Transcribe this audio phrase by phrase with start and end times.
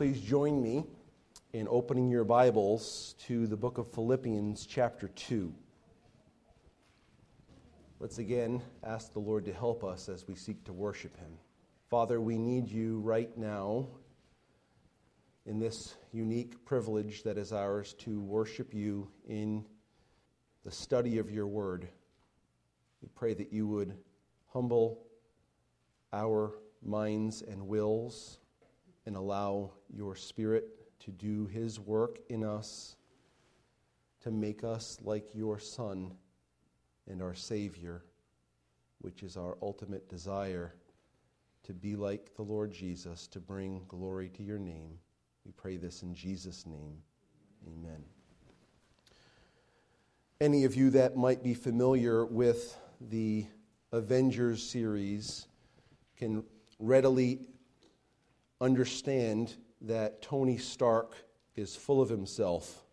[0.00, 0.86] Please join me
[1.52, 5.52] in opening your Bibles to the book of Philippians, chapter 2.
[7.98, 11.32] Let's again ask the Lord to help us as we seek to worship Him.
[11.90, 13.88] Father, we need you right now
[15.44, 19.66] in this unique privilege that is ours to worship you in
[20.64, 21.86] the study of your word.
[23.02, 23.98] We pray that you would
[24.50, 25.02] humble
[26.10, 28.39] our minds and wills
[29.06, 30.64] and allow your Spirit
[31.00, 32.96] to do his work in us
[34.20, 36.12] to make us like your Son
[37.08, 38.04] and our Savior,
[39.00, 40.74] which is our ultimate desire
[41.62, 44.98] to be like the Lord Jesus, to bring glory to your name.
[45.44, 46.98] We pray this in Jesus' name.
[47.66, 48.04] Amen.
[50.40, 53.46] Any of you that might be familiar with the
[53.92, 55.46] Avengers series
[56.16, 56.44] can
[56.78, 57.40] readily
[58.60, 61.14] understand that Tony Stark
[61.56, 62.84] is full of himself.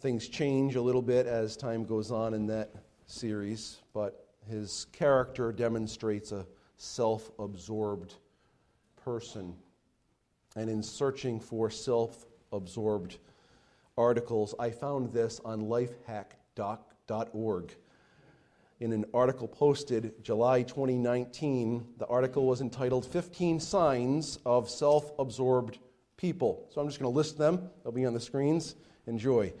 [0.00, 2.74] Things change a little bit as time goes on in that
[3.06, 8.14] series, but his character demonstrates a self absorbed
[8.96, 9.54] person.
[10.54, 13.18] And in searching for self absorbed
[13.98, 17.76] articles, I found this on lifehack.org
[18.80, 21.86] in an article posted July 2019.
[21.98, 25.78] The article was entitled 15 Signs of Self Absorbed
[26.16, 26.68] People.
[26.72, 28.76] So I'm just going to list them, they'll be on the screens.
[29.06, 29.52] Enjoy.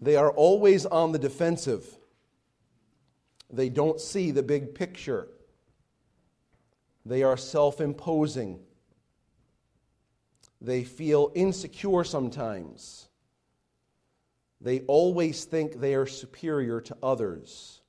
[0.00, 1.86] They are always on the defensive,
[3.50, 5.28] they don't see the big picture,
[7.06, 8.60] they are self imposing.
[10.60, 13.08] They feel insecure sometimes.
[14.60, 17.81] They always think they are superior to others.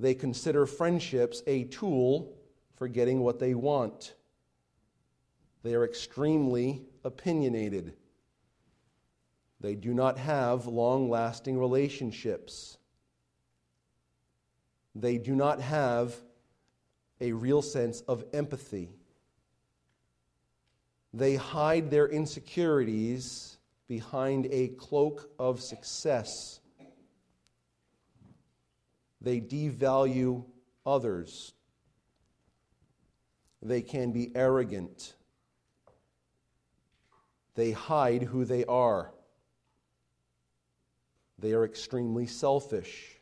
[0.00, 2.34] They consider friendships a tool
[2.76, 4.14] for getting what they want.
[5.62, 7.92] They are extremely opinionated.
[9.60, 12.78] They do not have long lasting relationships.
[14.94, 16.14] They do not have
[17.20, 18.88] a real sense of empathy.
[21.12, 26.59] They hide their insecurities behind a cloak of success.
[29.20, 30.44] They devalue
[30.86, 31.52] others.
[33.62, 35.14] They can be arrogant.
[37.54, 39.12] They hide who they are.
[41.38, 43.16] They are extremely selfish.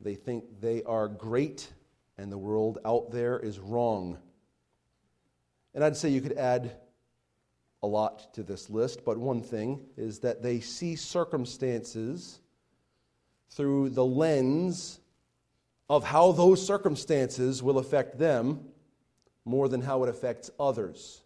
[0.00, 1.72] They think they are great
[2.18, 4.18] and the world out there is wrong.
[5.74, 6.72] And I'd say you could add
[7.82, 12.40] a lot to this list, but one thing is that they see circumstances
[13.50, 15.00] through the lens
[15.88, 18.60] of how those circumstances will affect them
[19.44, 21.22] more than how it affects others.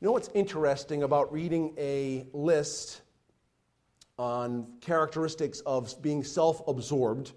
[0.00, 3.02] You know what's interesting about reading a list
[4.18, 7.32] on characteristics of being self absorbed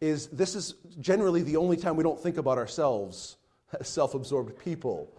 [0.00, 3.36] is this is generally the only time we don't think about ourselves
[3.78, 5.14] as self absorbed people.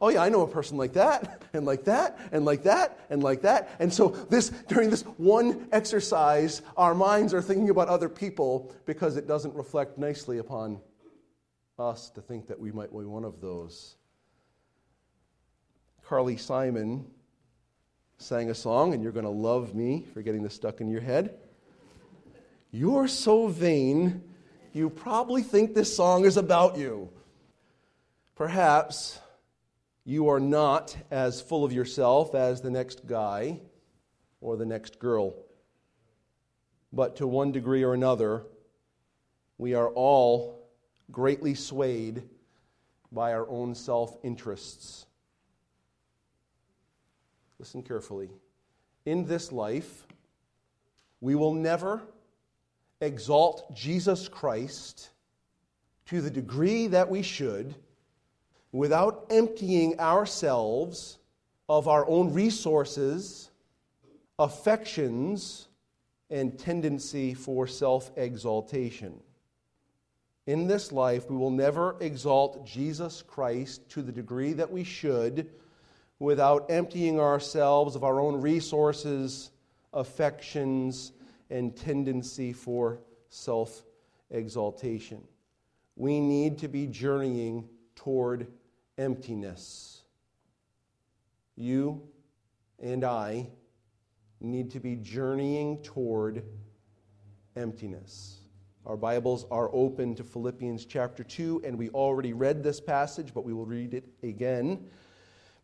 [0.00, 3.22] Oh yeah, I know a person like that, and like that, and like that, and
[3.22, 3.70] like that.
[3.78, 9.16] And so this during this one exercise, our minds are thinking about other people because
[9.16, 10.80] it doesn't reflect nicely upon
[11.78, 13.96] us to think that we might be one of those.
[16.04, 17.06] Carly Simon
[18.18, 21.00] sang a song, and you're going to love me for getting this stuck in your
[21.00, 21.34] head.
[22.70, 24.22] You're so vain,
[24.72, 27.10] you probably think this song is about you.
[28.34, 29.20] Perhaps
[30.04, 33.60] you are not as full of yourself as the next guy
[34.40, 35.34] or the next girl.
[36.92, 38.44] But to one degree or another,
[39.56, 40.68] we are all
[41.10, 42.22] greatly swayed
[43.10, 45.06] by our own self interests.
[47.58, 48.30] Listen carefully.
[49.06, 50.06] In this life,
[51.20, 52.02] we will never
[53.00, 55.10] exalt Jesus Christ
[56.06, 57.74] to the degree that we should
[58.72, 61.18] without emptying ourselves
[61.68, 63.50] of our own resources,
[64.38, 65.68] affections,
[66.30, 69.20] and tendency for self exaltation.
[70.46, 75.50] In this life, we will never exalt Jesus Christ to the degree that we should
[76.18, 79.50] without emptying ourselves of our own resources,
[79.92, 81.12] affections,
[81.50, 82.98] and tendency for
[83.28, 83.84] self
[84.30, 85.22] exaltation.
[85.96, 88.48] We need to be journeying toward
[88.98, 90.02] emptiness.
[91.56, 92.02] You
[92.80, 93.48] and I
[94.40, 96.44] need to be journeying toward
[97.56, 98.40] emptiness.
[98.86, 103.44] Our Bibles are open to Philippians chapter 2, and we already read this passage, but
[103.44, 104.90] we will read it again.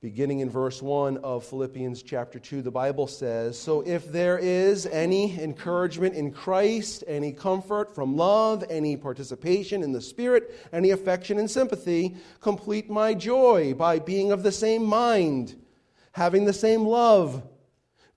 [0.03, 4.87] Beginning in verse 1 of Philippians chapter 2, the Bible says So if there is
[4.87, 11.39] any encouragement in Christ, any comfort from love, any participation in the Spirit, any affection
[11.39, 15.55] and sympathy, complete my joy by being of the same mind,
[16.13, 17.43] having the same love,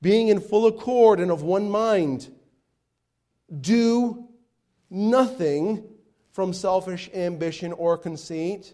[0.01, 2.33] being in full accord and of one mind.
[3.59, 4.29] Do
[4.89, 5.83] nothing
[6.31, 8.73] from selfish ambition or conceit,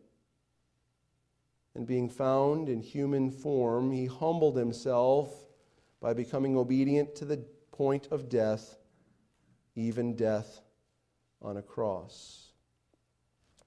[1.75, 5.33] And being found in human form, he humbled himself
[6.01, 7.37] by becoming obedient to the
[7.71, 8.77] point of death,
[9.75, 10.61] even death
[11.41, 12.51] on a cross.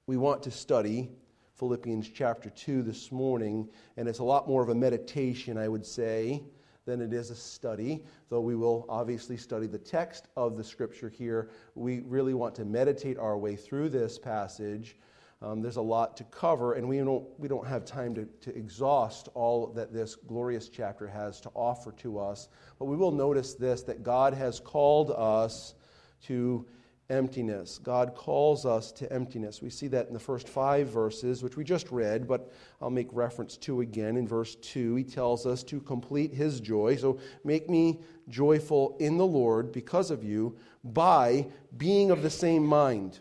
[0.06, 1.11] We want to study
[1.55, 5.87] Philippians chapter 2 this morning, and it's a lot more of a meditation, I would
[5.87, 6.43] say,
[6.85, 8.05] than it is a study.
[8.29, 12.65] Though we will obviously study the text of the scripture here, we really want to
[12.65, 14.97] meditate our way through this passage.
[15.42, 18.56] Um, there's a lot to cover, and we don't, we don't have time to, to
[18.56, 22.48] exhaust all that this glorious chapter has to offer to us.
[22.78, 25.75] But we will notice this that God has called us
[26.22, 26.66] to
[27.10, 27.78] emptiness.
[27.78, 29.60] God calls us to emptiness.
[29.60, 33.08] We see that in the first five verses, which we just read, but I'll make
[33.12, 34.16] reference to again.
[34.16, 36.96] In verse 2, he tells us to complete his joy.
[36.96, 41.46] So make me joyful in the Lord because of you by
[41.76, 43.19] being of the same mind,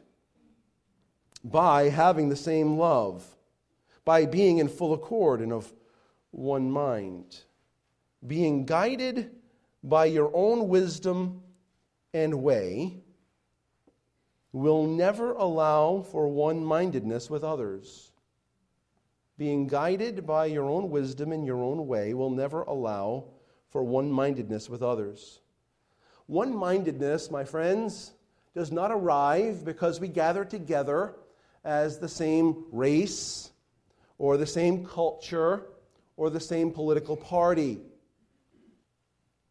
[1.43, 3.25] by having the same love,
[4.05, 5.71] by being in full accord and of
[6.31, 7.41] one mind,
[8.25, 9.31] being guided
[9.83, 11.41] by your own wisdom
[12.13, 13.03] and way
[14.53, 18.11] will never allow for one mindedness with others.
[19.37, 23.25] Being guided by your own wisdom and your own way will never allow
[23.69, 25.41] for one mindedness with others.
[26.27, 28.13] One mindedness, my friends,
[28.53, 31.15] does not arrive because we gather together
[31.63, 33.51] as the same race
[34.17, 35.63] or the same culture
[36.17, 37.79] or the same political party.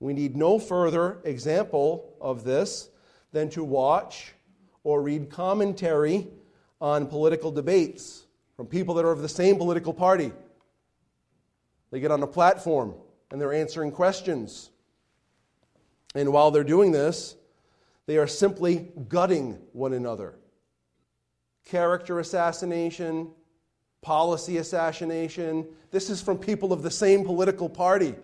[0.00, 2.88] We need no further example of this
[3.32, 4.32] than to watch
[4.84, 6.26] or read commentary
[6.80, 8.24] on political debates
[8.56, 10.32] from people that are of the same political party.
[11.90, 12.94] They get on a platform
[13.30, 14.70] and they're answering questions.
[16.14, 17.36] And while they're doing this,
[18.06, 20.34] they are simply gutting one another.
[21.64, 23.30] Character assassination,
[24.00, 25.66] policy assassination.
[25.90, 28.14] This is from people of the same political party.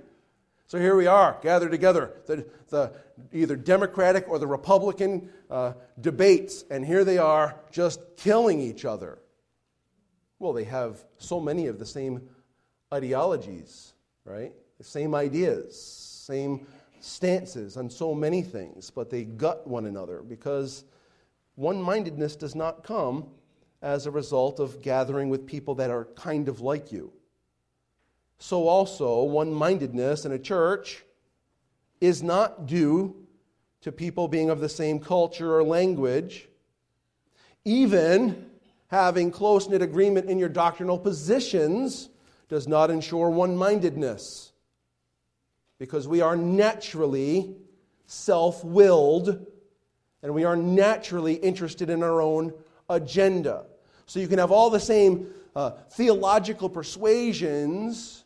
[0.67, 2.93] So here we are, gathered together, the, the
[3.33, 9.19] either Democratic or the Republican uh, debates, and here they are just killing each other.
[10.39, 12.29] Well, they have so many of the same
[12.93, 13.95] ideologies,
[14.25, 14.53] right?
[14.77, 16.67] The same ideas, same
[17.01, 20.85] stances on so many things, but they gut one another because
[21.59, 23.27] one mindedness does not come
[23.83, 27.13] as a result of gathering with people that are kind of like you
[28.39, 31.05] so also one mindedness in a church
[32.01, 33.15] is not due
[33.81, 36.49] to people being of the same culture or language,
[37.65, 38.47] even
[38.89, 42.09] having close knit agreement in your doctrinal positions
[42.49, 44.53] does not ensure one mindedness.
[45.79, 47.57] Because we are naturally
[48.07, 49.47] self willed
[50.23, 52.53] and we are naturally interested in our own
[52.89, 53.65] agenda.
[54.07, 58.25] So you can have all the same uh, theological persuasions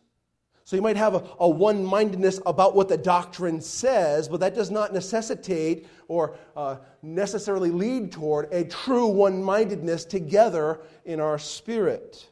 [0.72, 4.54] so you might have a, a one mindedness about what the doctrine says, but that
[4.54, 11.38] does not necessitate or uh, necessarily lead toward a true one mindedness together in our
[11.38, 12.26] spirit.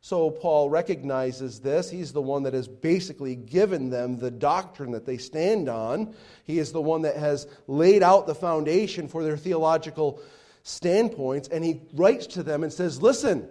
[0.00, 1.90] So Paul recognizes this.
[1.90, 6.14] He's the one that has basically given them the doctrine that they stand on.
[6.44, 10.20] He is the one that has laid out the foundation for their theological
[10.62, 11.48] standpoints.
[11.48, 13.48] And he writes to them and says, Listen,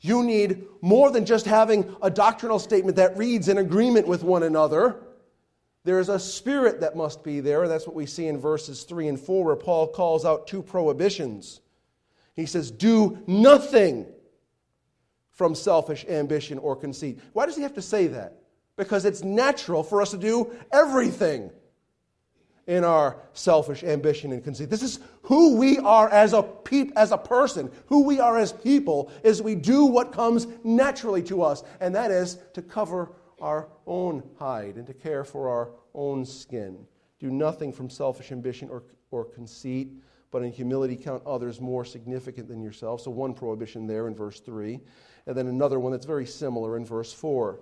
[0.00, 4.42] you need more than just having a doctrinal statement that reads in agreement with one
[4.42, 5.02] another.
[5.84, 7.68] There's a spirit that must be there.
[7.68, 11.60] That's what we see in verses 3 and 4, where Paul calls out two prohibitions.
[12.34, 14.06] He says, Do nothing
[15.36, 17.20] from selfish ambition or conceit.
[17.32, 18.38] Why does he have to say that?
[18.76, 21.50] Because it's natural for us to do everything.
[22.66, 24.68] in our selfish ambition and conceit.
[24.68, 28.52] This is who we are as a peop, as a person, who we are as
[28.52, 33.68] people is we do what comes naturally to us, and that is to cover our
[33.86, 36.76] own hide and to care for our own skin.
[37.20, 39.92] Do nothing from selfish ambition or, or conceit,
[40.30, 43.00] but in humility count others more significant than yourself.
[43.00, 44.80] So one prohibition there in verse 3,
[45.26, 47.60] and then another one that's very similar in verse 4.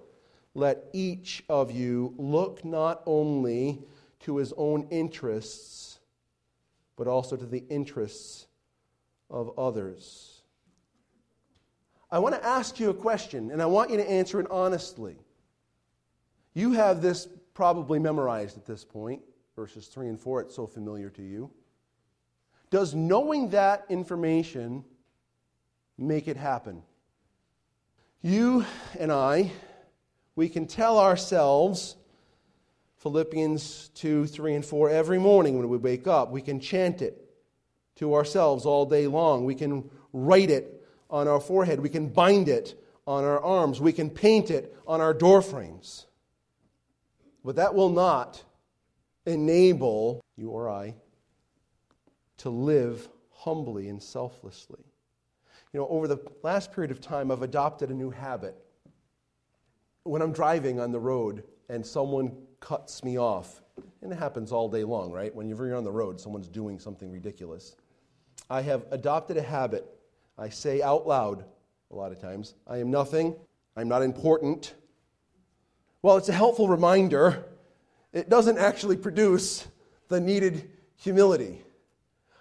[0.55, 3.83] Let each of you look not only
[4.21, 5.99] to his own interests,
[6.97, 8.47] but also to the interests
[9.31, 10.43] of others.
[12.11, 15.17] I want to ask you a question, and I want you to answer it honestly.
[16.55, 19.23] You have this probably memorized at this point,
[19.57, 20.43] verses 3 and 4.
[20.43, 21.51] It's so familiar to you.
[22.71, 24.85] Does knowing that information
[25.99, 26.83] make it happen?
[28.27, 28.65] You
[28.99, 29.53] and I,
[30.35, 31.95] we can tell ourselves
[32.97, 36.31] Philippians 2, 3, and 4 every morning when we wake up.
[36.31, 37.23] We can chant it
[37.97, 39.45] to ourselves all day long.
[39.45, 41.81] We can write it on our forehead.
[41.81, 43.79] We can bind it on our arms.
[43.79, 46.07] We can paint it on our doorframes.
[47.45, 48.43] But that will not
[49.27, 50.95] enable you or I
[52.39, 54.94] to live humbly and selflessly.
[55.75, 58.57] You know, over the last period of time, I've adopted a new habit.
[60.05, 63.61] When I'm driving on the road and someone cuts me off.
[64.01, 65.35] And it happens all day long, right?
[65.35, 67.75] When you're on the road, someone's doing something ridiculous.
[68.49, 69.85] I have adopted a habit.
[70.39, 71.45] I say out loud
[71.91, 73.35] a lot of times, I am nothing,
[73.77, 74.75] I'm not important.
[76.03, 77.47] Well, it's a helpful reminder.
[78.13, 79.67] It doesn't actually produce
[80.09, 81.63] the needed humility.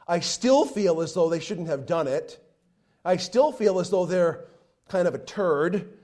[0.07, 2.39] I still feel as though they shouldn't have done it.
[3.05, 4.45] I still feel as though they're
[4.87, 5.97] kind of a turd.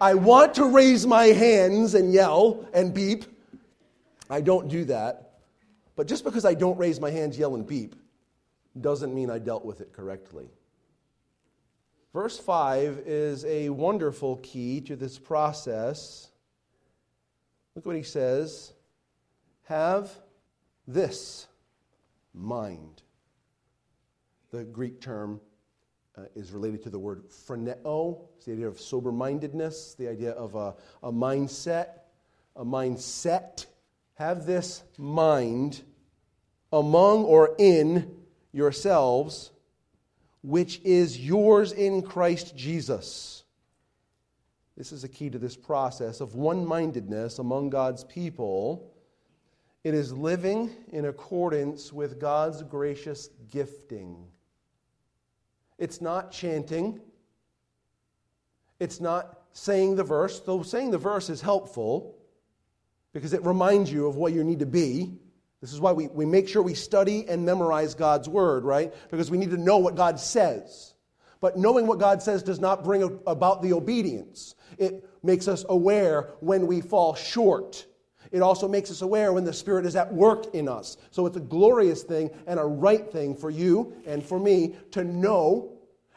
[0.00, 3.24] I want to raise my hands and yell and beep.
[4.28, 5.38] I don't do that.
[5.96, 7.94] But just because I don't raise my hands, yell, and beep
[8.80, 10.48] doesn't mean I dealt with it correctly.
[12.12, 16.30] Verse 5 is a wonderful key to this process.
[17.74, 18.72] Look what he says
[19.64, 20.10] Have
[20.88, 21.46] this
[22.34, 23.02] mind.
[24.50, 25.40] The Greek term
[26.20, 28.18] uh, is related to the word phroneo.
[28.36, 32.00] It's the idea of sober mindedness, the idea of a, a mindset,
[32.56, 33.66] a mindset
[34.14, 35.82] have this mind
[36.72, 38.14] among or in
[38.52, 39.50] yourselves,
[40.42, 43.44] which is yours in Christ Jesus.
[44.76, 48.92] This is a key to this process of one mindedness among God's people.
[49.84, 54.26] It is living in accordance with God's gracious gifting.
[55.80, 57.00] It's not chanting.
[58.78, 62.14] It's not saying the verse, though saying the verse is helpful
[63.12, 65.12] because it reminds you of what you need to be.
[65.60, 68.94] This is why we, we make sure we study and memorize God's word, right?
[69.10, 70.94] Because we need to know what God says.
[71.40, 74.54] But knowing what God says does not bring about the obedience.
[74.78, 77.86] It makes us aware when we fall short.
[78.32, 80.96] It also makes us aware when the Spirit is at work in us.
[81.10, 85.02] So it's a glorious thing and a right thing for you and for me to
[85.02, 85.72] know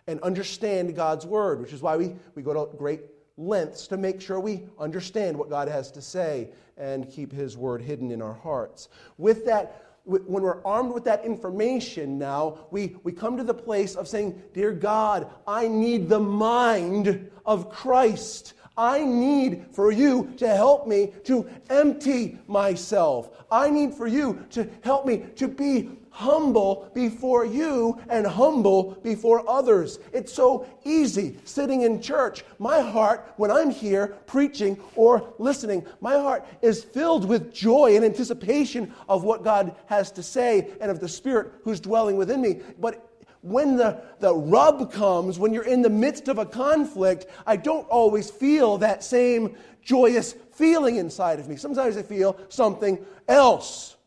[0.08, 3.02] and understand God's Word, which is why we, we go to great
[3.38, 7.82] lengths to make sure we understand what God has to say and keep His word
[7.82, 8.90] hidden in our hearts.
[9.18, 13.96] With that, when we're armed with that information now, we, we come to the place
[13.96, 18.54] of saying, Dear God, I need the mind of Christ.
[18.78, 23.30] I need for you to help me to empty myself.
[23.52, 29.48] I need for you to help me to be humble before you and humble before
[29.50, 30.00] others.
[30.12, 32.46] It's so easy sitting in church.
[32.60, 38.06] My heart, when I'm here preaching or listening, my heart is filled with joy and
[38.06, 42.62] anticipation of what God has to say and of the Spirit who's dwelling within me.
[42.80, 43.10] But
[43.44, 47.88] when the, the rub comes, when you're in the midst of a conflict, I don't
[47.90, 51.58] always feel that same joyous feeling inside of me.
[51.58, 53.98] Sometimes I feel something else.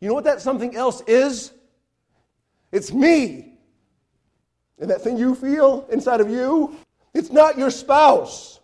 [0.00, 1.52] You know what that something else is?
[2.70, 3.58] It's me.
[4.78, 6.76] And that thing you feel inside of you,
[7.14, 8.60] it's not your spouse.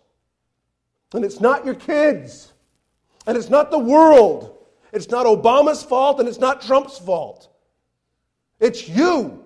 [1.13, 2.53] And it's not your kids.
[3.27, 4.57] And it's not the world.
[4.93, 7.49] It's not Obama's fault and it's not Trump's fault.
[8.61, 9.44] It's you.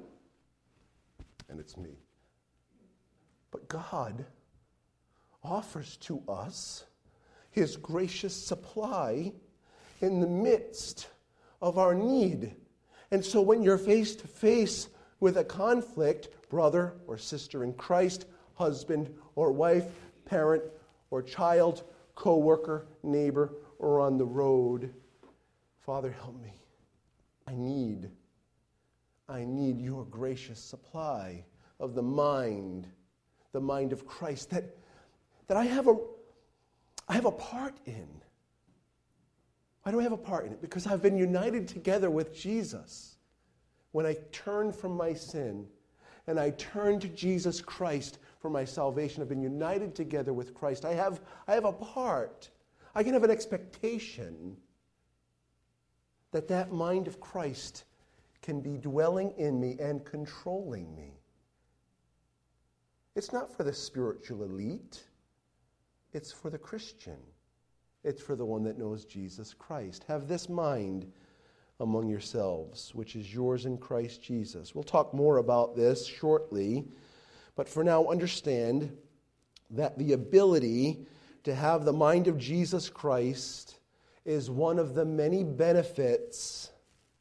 [1.77, 2.03] Me.
[3.51, 4.25] But God
[5.43, 6.85] offers to us
[7.51, 9.33] his gracious supply
[10.01, 11.07] in the midst
[11.61, 12.55] of our need.
[13.11, 14.87] And so when you're face to face
[15.19, 19.85] with a conflict, brother or sister in Christ, husband or wife,
[20.25, 20.63] parent
[21.09, 21.83] or child,
[22.15, 24.93] co worker, neighbor, or on the road,
[25.79, 26.53] Father, help me.
[27.47, 28.11] I need,
[29.27, 31.45] I need your gracious supply
[31.79, 32.87] of the mind,
[33.51, 34.75] the mind of Christ that,
[35.47, 35.95] that I have a
[37.09, 38.07] I have a part in.
[39.81, 40.61] Why do I have a part in it?
[40.61, 43.17] Because I've been united together with Jesus.
[43.91, 45.65] When I turn from my sin
[46.27, 50.85] and I turn to Jesus Christ for my salvation, I've been united together with Christ.
[50.85, 52.51] I have, I have a part.
[52.93, 54.55] I can have an expectation
[56.31, 57.85] that that mind of Christ
[58.43, 61.18] can be dwelling in me and controlling me.
[63.19, 65.03] It's not for the spiritual elite,
[66.13, 67.17] it's for the Christian.
[68.05, 70.05] It's for the one that knows Jesus Christ.
[70.07, 71.11] Have this mind
[71.81, 74.73] among yourselves, which is yours in Christ Jesus.
[74.73, 76.85] We'll talk more about this shortly,
[77.57, 78.89] but for now, understand
[79.71, 81.05] that the ability
[81.43, 83.79] to have the mind of Jesus Christ
[84.23, 86.71] is one of the many benefits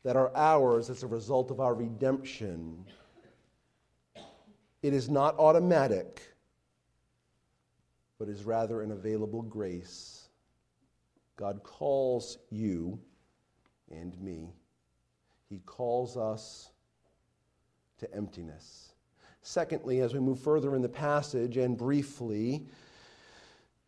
[0.05, 2.87] that are ours as a result of our redemption.
[4.83, 6.23] It is not automatic,
[8.19, 10.29] but is rather an available grace.
[11.37, 12.99] God calls you
[13.91, 14.53] and me.
[15.49, 16.71] He calls us
[17.99, 18.93] to emptiness.
[19.43, 22.67] Secondly, as we move further in the passage and briefly,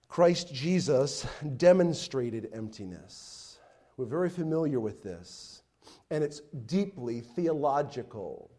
[0.09, 3.59] Christ Jesus demonstrated emptiness.
[3.97, 5.63] We're very familiar with this,
[6.11, 8.51] and it's deeply theological.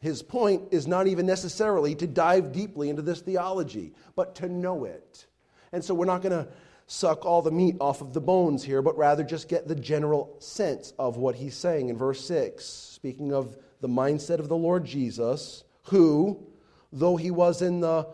[0.00, 4.84] His point is not even necessarily to dive deeply into this theology, but to know
[4.84, 5.26] it.
[5.72, 6.48] And so we're not going to
[6.86, 10.36] suck all the meat off of the bones here, but rather just get the general
[10.38, 14.84] sense of what he's saying in verse 6, speaking of the mindset of the Lord
[14.84, 16.46] Jesus, who,
[16.92, 18.06] though he was in the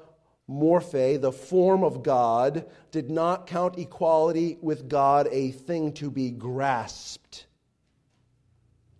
[0.48, 6.30] morphe, the form of God, did not count equality with God a thing to be
[6.30, 7.46] grasped.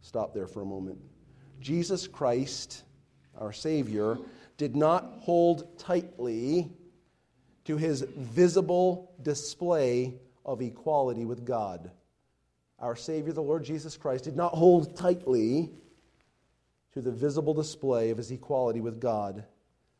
[0.00, 0.98] Stop there for a moment.
[1.62, 2.82] Jesus Christ,
[3.38, 4.18] our Savior,
[4.58, 6.70] did not hold tightly
[7.64, 10.14] to his visible display
[10.44, 11.90] of equality with God.
[12.78, 15.70] Our Savior, the Lord Jesus Christ, did not hold tightly
[16.94, 19.44] to the visible display of his equality with God.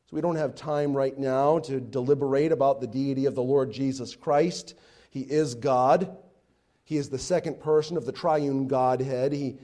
[0.07, 3.73] So we don't have time right now to deliberate about the deity of the Lord
[3.73, 4.75] Jesus Christ.
[5.11, 6.17] He is God.
[6.85, 9.33] He is the second person of the triune Godhead.
[9.33, 9.59] He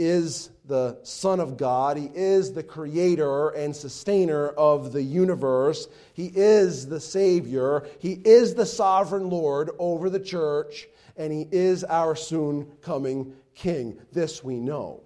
[0.00, 1.98] is the Son of God.
[1.98, 5.88] He is the creator and sustainer of the universe.
[6.14, 7.86] He is the Savior.
[7.98, 14.00] He is the sovereign Lord over the church, and He is our soon coming King.
[14.10, 15.02] This we know.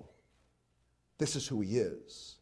[1.19, 2.37] This is who He is.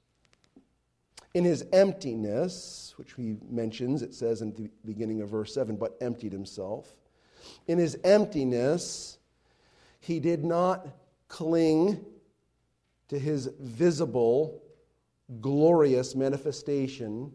[1.33, 5.97] In His emptiness, which He mentions, it says in the beginning of verse 7, but
[6.03, 6.93] emptied Himself.
[7.67, 9.17] In His emptiness,
[10.01, 10.87] He did not
[11.29, 12.05] cling
[13.13, 14.63] to his visible,
[15.43, 17.31] glorious manifestation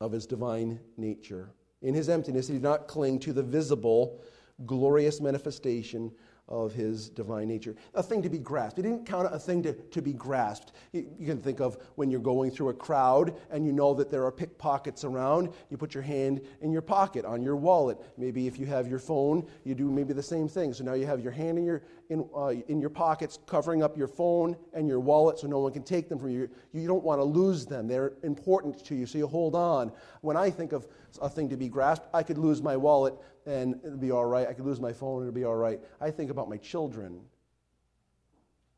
[0.00, 1.50] of his divine nature.
[1.82, 4.24] In his emptiness, he did not cling to the visible,
[4.64, 6.10] glorious manifestation
[6.48, 7.76] of his divine nature.
[7.94, 8.78] A thing to be grasped.
[8.78, 10.72] He didn't count it a thing to, to be grasped.
[10.92, 14.10] You, you, can think of when you're going through a crowd and you know that
[14.10, 17.98] there are pickpockets around, you put your hand in your pocket on your wallet.
[18.16, 20.72] Maybe if you have your phone, you do maybe the same thing.
[20.72, 23.96] So now you have your hand in your, in, uh, in your pockets covering up
[23.96, 26.48] your phone and your wallet so no one can take them from you.
[26.72, 27.86] You don't want to lose them.
[27.86, 29.92] They're important to you, so you hold on.
[30.22, 30.86] When I think of
[31.20, 33.14] a thing to be grasped, I could lose my wallet
[33.48, 34.46] and it'll be all right.
[34.46, 35.80] I could lose my phone, and it'll be all right.
[36.00, 37.20] I think about my children.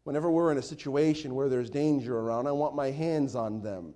[0.05, 3.95] Whenever we're in a situation where there's danger around, I want my hands on them.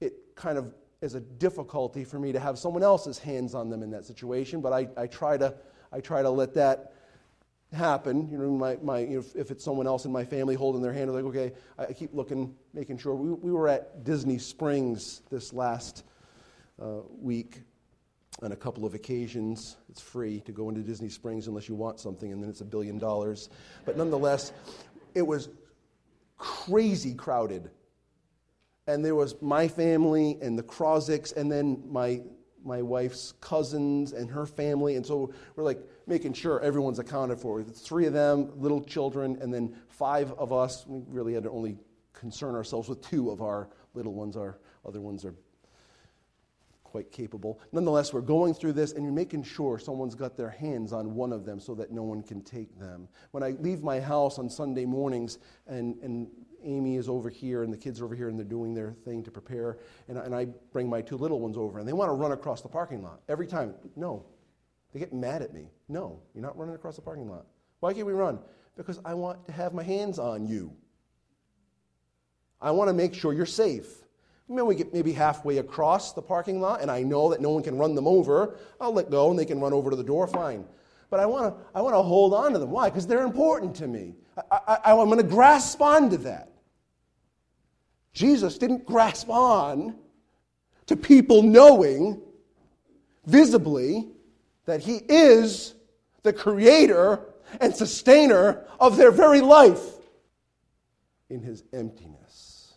[0.00, 3.82] It kind of is a difficulty for me to have someone else's hands on them
[3.82, 5.54] in that situation, but I, I, try, to,
[5.90, 6.91] I try to let that
[7.72, 8.28] happen.
[8.30, 10.92] You know, my, my, you know, if it's someone else in my family holding their
[10.92, 13.14] hand, I'm like, okay, I keep looking, making sure.
[13.14, 16.04] We, we were at Disney Springs this last
[16.80, 17.62] uh, week
[18.42, 19.76] on a couple of occasions.
[19.88, 22.66] It's free to go into Disney Springs unless you want something, and then it's a
[22.66, 23.48] billion dollars.
[23.84, 24.52] But nonetheless,
[25.14, 25.48] it was
[26.36, 27.70] crazy crowded.
[28.86, 32.20] And there was my family and the Krozicks, and then my,
[32.64, 34.96] my wife's cousins and her family.
[34.96, 37.62] And so we're like making sure everyone's accounted for.
[37.62, 40.86] Three of them, little children, and then five of us.
[40.86, 41.78] We really had to only
[42.12, 44.36] concern ourselves with two of our little ones.
[44.36, 45.34] Our other ones are
[46.92, 47.58] quite capable.
[47.72, 51.32] Nonetheless, we're going through this and you're making sure someone's got their hands on one
[51.32, 53.08] of them so that no one can take them.
[53.30, 56.28] When I leave my house on Sunday mornings and, and
[56.62, 59.22] Amy is over here and the kids are over here and they're doing their thing
[59.24, 62.14] to prepare, and, and I bring my two little ones over and they want to
[62.14, 63.74] run across the parking lot every time.
[63.96, 64.26] No.
[64.92, 65.68] They get mad at me.
[65.88, 67.46] No, you're not running across the parking lot.
[67.80, 68.38] Why can't we run?
[68.76, 70.72] Because I want to have my hands on you.
[72.60, 74.04] I want to make sure you're safe.
[74.48, 77.62] Maybe we get maybe halfway across the parking lot and I know that no one
[77.62, 78.58] can run them over.
[78.80, 80.64] I'll let go and they can run over to the door, fine.
[81.10, 82.70] But I want to, I want to hold on to them.
[82.70, 82.88] Why?
[82.88, 84.14] Because they're important to me.
[84.50, 86.50] I, I, I'm going to grasp onto that.
[88.12, 89.96] Jesus didn't grasp on
[90.86, 92.20] to people knowing
[93.26, 94.08] visibly
[94.66, 95.74] that He is
[96.22, 97.20] the creator
[97.60, 99.82] and sustainer of their very life
[101.28, 102.74] in His emptiness.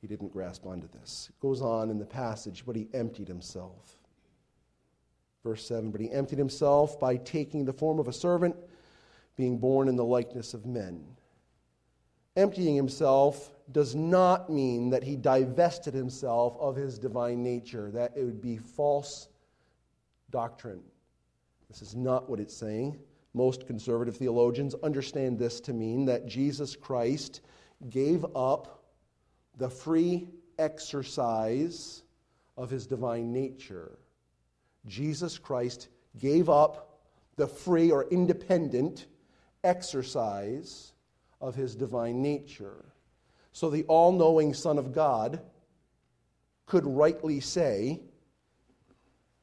[0.00, 1.28] He didn't grasp onto this.
[1.30, 3.96] It goes on in the passage, but He emptied Himself.
[5.44, 8.56] Verse 7 But He emptied Himself by taking the form of a servant,
[9.36, 11.04] being born in the likeness of men.
[12.36, 17.90] Emptying Himself does not mean that he divested himself of his divine nature.
[17.90, 19.28] That it would be false
[20.30, 20.82] doctrine.
[21.72, 22.98] This is not what it's saying.
[23.32, 27.40] Most conservative theologians understand this to mean that Jesus Christ
[27.88, 28.84] gave up
[29.56, 32.02] the free exercise
[32.58, 33.98] of his divine nature.
[34.84, 37.00] Jesus Christ gave up
[37.36, 39.06] the free or independent
[39.64, 40.92] exercise
[41.40, 42.84] of his divine nature.
[43.52, 45.40] So the all knowing Son of God
[46.66, 48.02] could rightly say,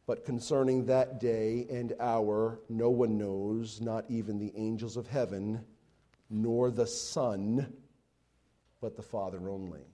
[0.10, 5.64] But concerning that day and hour, no one knows, not even the angels of heaven,
[6.32, 7.72] nor the Son,
[8.82, 9.86] but the Father only.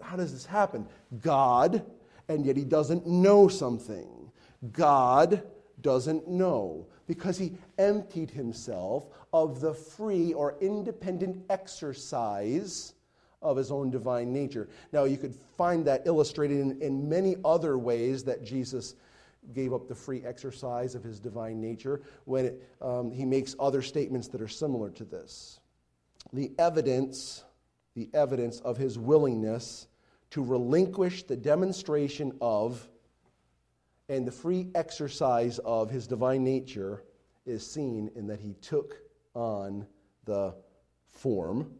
[0.00, 0.86] How does this happen?
[1.20, 1.84] God,
[2.28, 4.30] and yet he doesn't know something.
[4.70, 5.42] God
[5.80, 12.94] doesn't know because he emptied himself of the free or independent exercise
[13.42, 14.68] of his own divine nature.
[14.92, 18.94] Now, you could find that illustrated in, in many other ways that Jesus
[19.54, 23.82] gave up the free exercise of his divine nature when it, um, he makes other
[23.82, 25.60] statements that are similar to this.
[26.32, 27.44] The evidence,
[27.94, 29.86] the evidence of his willingness
[30.30, 32.88] to relinquish the demonstration of
[34.10, 37.04] and the free exercise of his divine nature
[37.44, 38.96] is seen in that he took
[39.34, 39.86] on
[40.24, 40.54] the
[41.10, 41.70] form,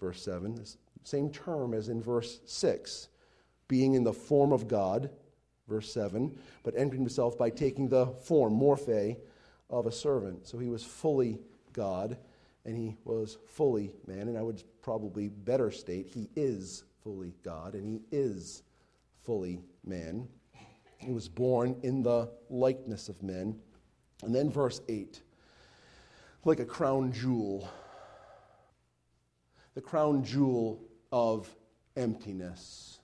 [0.00, 3.08] verse 7, the same term as in verse 6,
[3.68, 5.10] being in the form of God,
[5.68, 9.16] verse 7, but entering himself by taking the form, morphe,
[9.68, 10.46] of a servant.
[10.46, 11.38] So he was fully
[11.72, 12.18] God
[12.64, 14.28] and he was fully man.
[14.28, 18.64] And I would probably better state he is fully God and he is
[19.22, 20.28] fully man.
[20.98, 23.58] He was born in the likeness of men.
[24.22, 25.22] And then verse 8
[26.44, 27.68] like a crown jewel.
[29.74, 30.80] The crown jewel
[31.12, 31.48] of
[31.96, 33.00] emptiness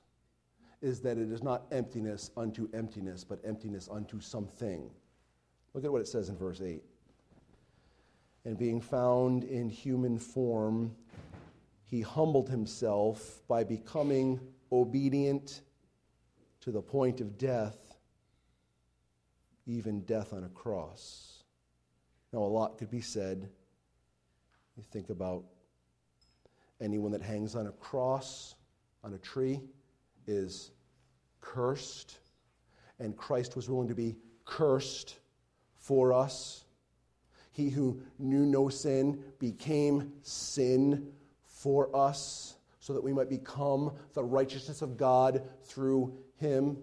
[0.83, 4.91] is that it is not emptiness unto emptiness, but emptiness unto something.
[5.75, 6.83] Look at what it says in verse 8.
[8.45, 10.95] And being found in human form,
[11.85, 15.63] he humbled himself by becoming obedient
[16.61, 17.87] to the point of death
[19.67, 21.43] even death on a cross.
[22.33, 23.49] Now, a lot could be said.
[24.77, 25.45] You think about
[26.81, 28.55] anyone that hangs on a cross,
[29.03, 29.61] on a tree,
[30.27, 30.73] is
[31.41, 32.19] cursed,
[32.99, 35.19] and Christ was willing to be cursed
[35.75, 36.65] for us.
[37.53, 41.13] He who knew no sin became sin
[41.45, 46.79] for us so that we might become the righteousness of God through him.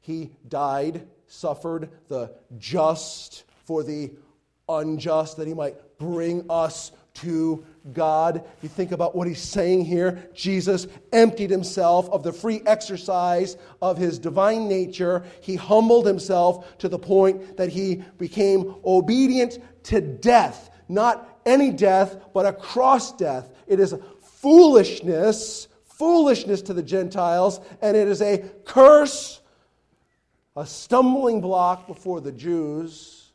[0.00, 4.10] He died suffered the just for the
[4.68, 8.44] unjust, that he might bring us to God.
[8.62, 10.28] You think about what he's saying here.
[10.34, 15.24] Jesus emptied himself of the free exercise of his divine nature.
[15.40, 20.70] He humbled himself to the point that he became obedient to death.
[20.88, 23.52] Not any death, but a cross death.
[23.66, 29.40] It is foolishness, foolishness to the Gentiles, and it is a curse
[30.58, 33.30] a stumbling block before the Jews,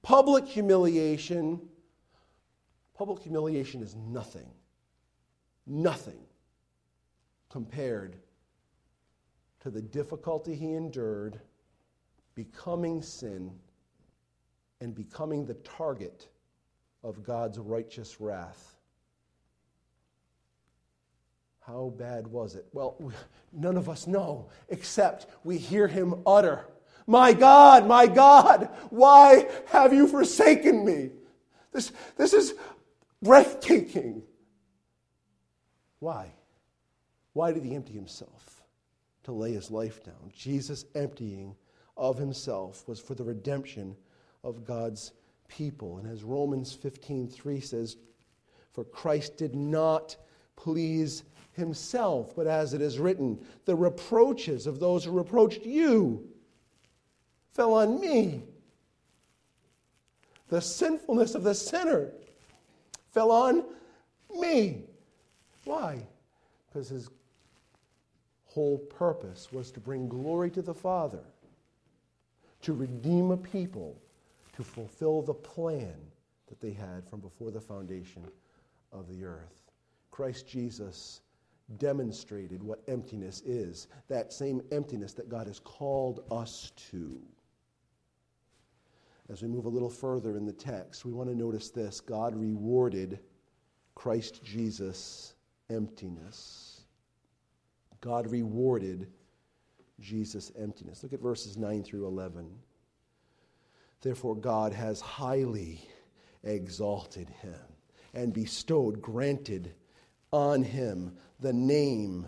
[0.00, 1.60] public humiliation.
[3.02, 4.46] Public humiliation is nothing,
[5.66, 6.20] nothing
[7.48, 8.14] compared
[9.58, 11.40] to the difficulty he endured
[12.36, 13.50] becoming sin
[14.80, 16.28] and becoming the target
[17.02, 18.76] of God's righteous wrath.
[21.58, 22.66] How bad was it?
[22.72, 22.96] Well,
[23.52, 26.66] none of us know, except we hear him utter,
[27.08, 31.10] My God, my God, why have you forsaken me?
[31.72, 32.54] This, this is
[33.22, 34.22] breathtaking.
[36.00, 36.32] Why?
[37.32, 38.62] Why did he empty himself?
[39.24, 40.32] To lay his life down.
[40.34, 41.54] Jesus' emptying
[41.96, 43.96] of himself was for the redemption
[44.42, 45.12] of God's
[45.48, 45.98] people.
[45.98, 47.96] And as Romans 15:3 says,
[48.72, 50.16] for Christ did not
[50.56, 56.26] please himself, but as it is written, the reproaches of those who reproached you
[57.52, 58.42] fell on me.
[60.48, 62.12] The sinfulness of the sinner
[63.12, 63.64] fell on
[64.38, 64.84] me.
[65.64, 66.02] Why?
[66.68, 67.08] Because his
[68.46, 71.22] whole purpose was to bring glory to the Father,
[72.62, 73.96] to redeem a people,
[74.56, 75.94] to fulfill the plan
[76.48, 78.24] that they had from before the foundation
[78.92, 79.62] of the earth.
[80.10, 81.20] Christ Jesus
[81.78, 87.18] demonstrated what emptiness is, that same emptiness that God has called us to.
[89.32, 92.36] As we move a little further in the text, we want to notice this God
[92.36, 93.18] rewarded
[93.94, 95.34] Christ Jesus'
[95.70, 96.82] emptiness.
[98.02, 99.08] God rewarded
[100.00, 101.02] Jesus' emptiness.
[101.02, 102.46] Look at verses 9 through 11.
[104.02, 105.88] Therefore, God has highly
[106.42, 107.54] exalted him
[108.12, 109.72] and bestowed, granted
[110.30, 112.26] on him the name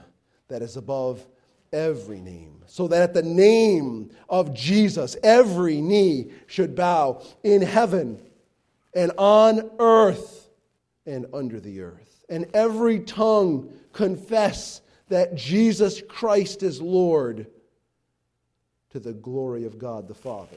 [0.48, 1.26] that is above
[1.74, 8.22] every name, so that at the name of Jesus, every knee should bow in heaven
[8.94, 10.48] and on earth
[11.04, 17.46] and under the earth, and every tongue confess that Jesus Christ is Lord
[18.90, 20.56] to the glory of God the Father.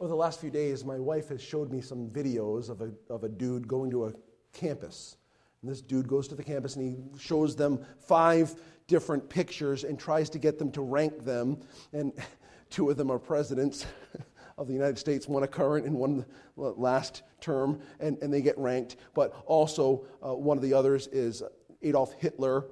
[0.00, 3.24] Over the last few days, my wife has showed me some videos of a, of
[3.24, 4.12] a dude going to a
[4.52, 5.16] campus.
[5.62, 8.54] And this dude goes to the campus and he shows them five
[8.88, 11.60] different pictures and tries to get them to rank them.
[11.92, 12.12] And
[12.70, 13.86] two of them are presidents
[14.58, 18.58] of the United States, one a current and one last term, and, and they get
[18.58, 18.96] ranked.
[19.14, 21.42] But also, uh, one of the others is
[21.82, 22.66] Adolf Hitler,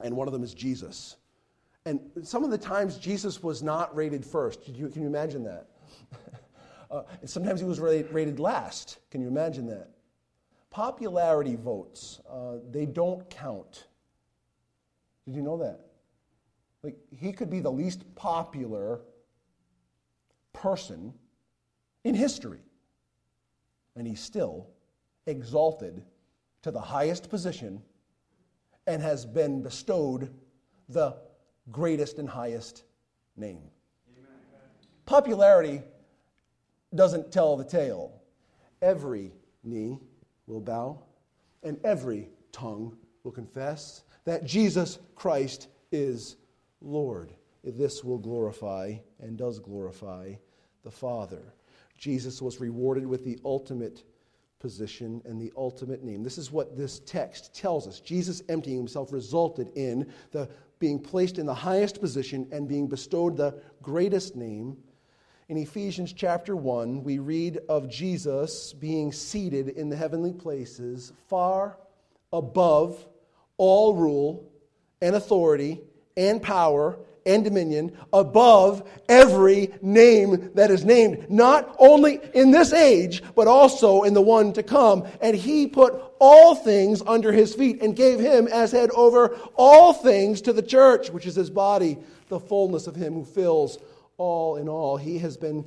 [0.00, 1.16] and one of them is Jesus.
[1.86, 4.62] And some of the times, Jesus was not rated first.
[4.64, 5.68] Can you, can you imagine that?
[6.90, 8.98] uh, and sometimes he was rated, rated, last.
[9.10, 9.90] Can you imagine that?
[10.70, 13.86] Popularity votes, uh, they don't count.
[15.26, 15.80] Did you know that?
[16.82, 19.00] Like, he could be the least popular
[20.52, 21.12] person
[22.04, 22.60] in history,
[23.96, 24.68] and he's still
[25.26, 26.04] exalted
[26.62, 27.82] to the highest position
[28.86, 30.32] and has been bestowed
[30.88, 31.16] the
[31.72, 32.84] greatest and highest
[33.36, 33.62] name.
[34.16, 34.30] Amen.
[35.04, 35.82] Popularity
[36.94, 38.22] doesn't tell the tale.
[38.80, 39.32] Every
[39.64, 39.98] knee
[40.46, 41.02] will bow,
[41.64, 46.36] and every tongue will confess that Jesus Christ is
[46.82, 47.32] Lord.
[47.64, 50.34] This will glorify and does glorify
[50.84, 51.54] the Father.
[51.96, 54.04] Jesus was rewarded with the ultimate
[54.58, 56.22] position and the ultimate name.
[56.22, 58.00] This is what this text tells us.
[58.00, 63.36] Jesus emptying himself resulted in the being placed in the highest position and being bestowed
[63.36, 64.76] the greatest name.
[65.48, 71.78] In Ephesians chapter 1, we read of Jesus being seated in the heavenly places, far
[72.32, 73.06] above
[73.58, 74.50] all rule
[75.00, 75.80] and authority
[76.16, 83.22] and power and dominion above every name that is named, not only in this age,
[83.34, 85.06] but also in the one to come.
[85.20, 89.92] And he put all things under his feet and gave him as head over all
[89.92, 93.78] things to the church, which is his body, the fullness of him who fills
[94.16, 94.96] all in all.
[94.96, 95.64] He has been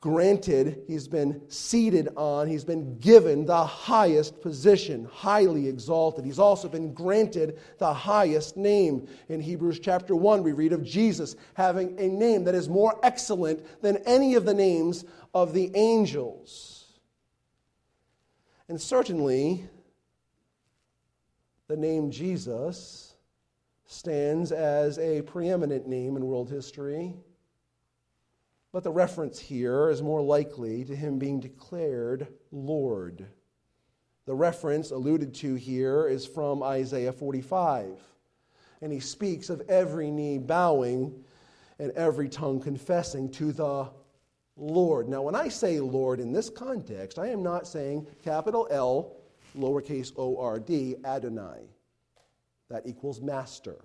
[0.00, 6.24] granted, he's been seated on, he's been given the highest position, highly exalted.
[6.24, 9.08] He's also been granted the highest name.
[9.28, 13.82] In Hebrews chapter 1, we read of Jesus having a name that is more excellent
[13.82, 17.00] than any of the names of the angels.
[18.68, 19.64] And certainly,
[21.66, 23.14] the name Jesus
[23.86, 27.14] stands as a preeminent name in world history.
[28.72, 33.26] But the reference here is more likely to him being declared Lord.
[34.26, 37.98] The reference alluded to here is from Isaiah 45.
[38.82, 41.24] And he speaks of every knee bowing
[41.78, 43.88] and every tongue confessing to the
[44.56, 45.08] Lord.
[45.08, 49.16] Now, when I say Lord in this context, I am not saying capital L,
[49.56, 51.70] lowercase o r d, Adonai.
[52.68, 53.76] That equals master.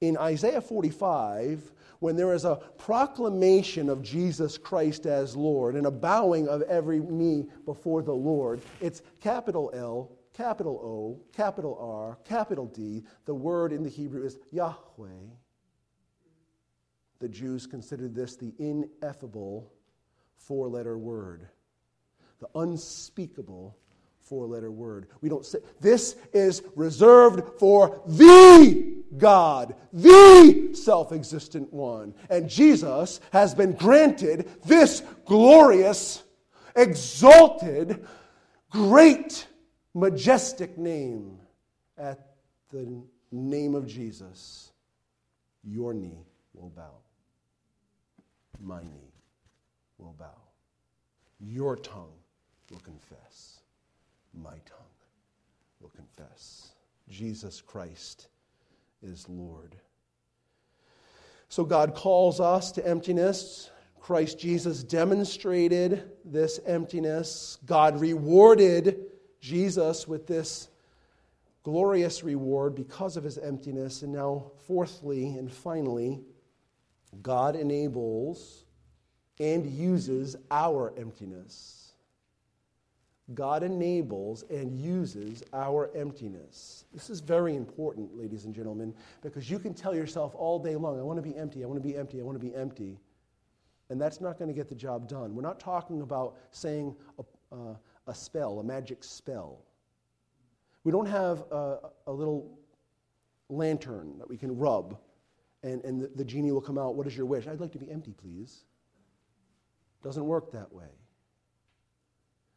[0.00, 5.90] In Isaiah 45, when there is a proclamation of Jesus Christ as Lord and a
[5.90, 12.66] bowing of every knee before the Lord, it's capital L, capital O, capital R, capital
[12.66, 13.04] D.
[13.24, 15.30] The word in the Hebrew is Yahweh.
[17.20, 19.72] The Jews considered this the ineffable
[20.36, 21.48] four letter word,
[22.40, 23.78] the unspeakable
[24.24, 25.06] four letter word.
[25.20, 32.14] We don't say, this is reserved for the God, the self existent one.
[32.30, 36.24] And Jesus has been granted this glorious,
[36.74, 38.06] exalted,
[38.70, 39.46] great,
[39.94, 41.38] majestic name
[41.98, 42.34] at
[42.72, 44.72] the name of Jesus.
[45.62, 46.94] Your knee will bow,
[48.60, 49.12] my knee
[49.98, 50.40] will bow,
[51.40, 52.12] your tongue
[52.70, 53.53] will confess
[54.42, 54.94] my tongue
[55.80, 56.74] will confess
[57.08, 58.28] Jesus Christ
[59.02, 59.76] is Lord.
[61.48, 63.70] So God calls us to emptiness.
[64.00, 67.58] Christ Jesus demonstrated this emptiness.
[67.64, 69.06] God rewarded
[69.40, 70.68] Jesus with this
[71.62, 74.02] glorious reward because of his emptiness.
[74.02, 76.22] And now, fourthly and finally,
[77.22, 78.64] God enables
[79.38, 81.83] and uses our emptiness.
[83.32, 86.84] God enables and uses our emptiness.
[86.92, 90.98] This is very important, ladies and gentlemen, because you can tell yourself all day long,
[90.98, 93.00] I want to be empty, I want to be empty, I want to be empty.
[93.88, 95.34] And that's not going to get the job done.
[95.34, 97.74] We're not talking about saying a, uh,
[98.06, 99.64] a spell, a magic spell.
[100.84, 102.58] We don't have a, a little
[103.48, 104.98] lantern that we can rub
[105.62, 106.94] and, and the, the genie will come out.
[106.94, 107.46] What is your wish?
[107.46, 108.64] I'd like to be empty, please.
[110.02, 110.90] Doesn't work that way.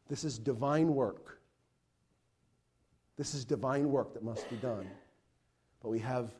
[0.08, 1.40] This is divine work.
[3.16, 4.88] This is divine work that must be done.
[5.82, 6.30] But we have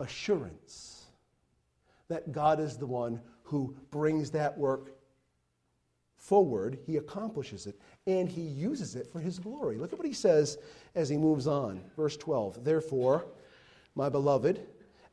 [0.00, 1.06] assurance
[2.08, 4.92] that God is the one who brings that work
[6.16, 6.78] forward.
[6.86, 9.76] He accomplishes it, and he uses it for his glory.
[9.76, 10.58] Look at what he says
[10.94, 11.80] as he moves on.
[11.96, 13.26] Verse 12 Therefore,
[13.94, 14.60] my beloved,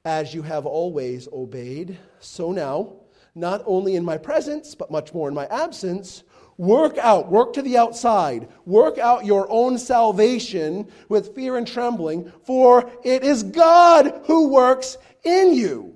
[0.05, 2.93] as you have always obeyed, so now,
[3.35, 6.23] not only in my presence, but much more in my absence,
[6.57, 12.31] Work out, work to the outside, work out your own salvation with fear and trembling,
[12.45, 15.95] for it is God who works in you,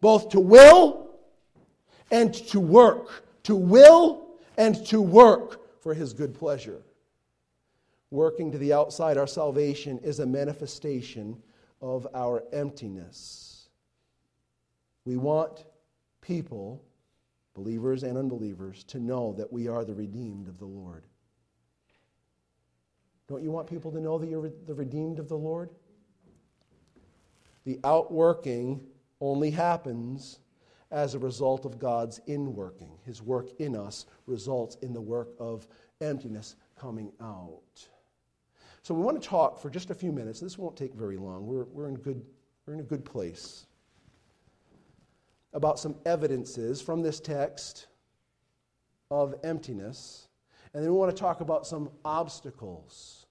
[0.00, 1.10] both to will
[2.10, 6.82] and to work, to will and to work for his good pleasure.
[8.10, 11.42] Working to the outside, our salvation is a manifestation
[11.80, 13.68] of our emptiness.
[15.04, 15.64] We want
[16.20, 16.84] people
[17.54, 21.04] believers and unbelievers, to know that we are the redeemed of the Lord.
[23.28, 25.70] Don't you want people to know that you're the redeemed of the Lord?
[27.64, 28.80] The outworking
[29.20, 30.40] only happens
[30.90, 32.90] as a result of God's inworking.
[33.04, 35.66] His work in us results in the work of
[36.00, 37.88] emptiness coming out.
[38.82, 40.40] So we want to talk for just a few minutes.
[40.40, 41.46] This won't take very long.
[41.46, 42.22] We're, we're, in, good,
[42.66, 43.66] we're in a good place
[45.52, 47.86] about some evidences from this text
[49.10, 50.28] of emptiness.
[50.72, 53.26] And then we want to talk about some obstacles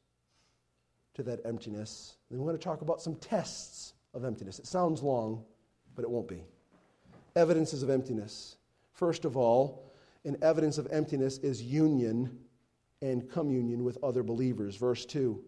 [1.16, 2.18] to that emptiness.
[2.30, 4.60] And then we want to talk about some tests of emptiness.
[4.60, 5.44] It sounds long,
[5.96, 6.44] but it won't be.
[7.36, 8.58] Evidences of emptiness.
[8.94, 9.92] First of all,
[10.24, 12.38] an evidence of emptiness is union
[13.02, 14.76] and communion with other believers.
[14.76, 15.44] Verse 2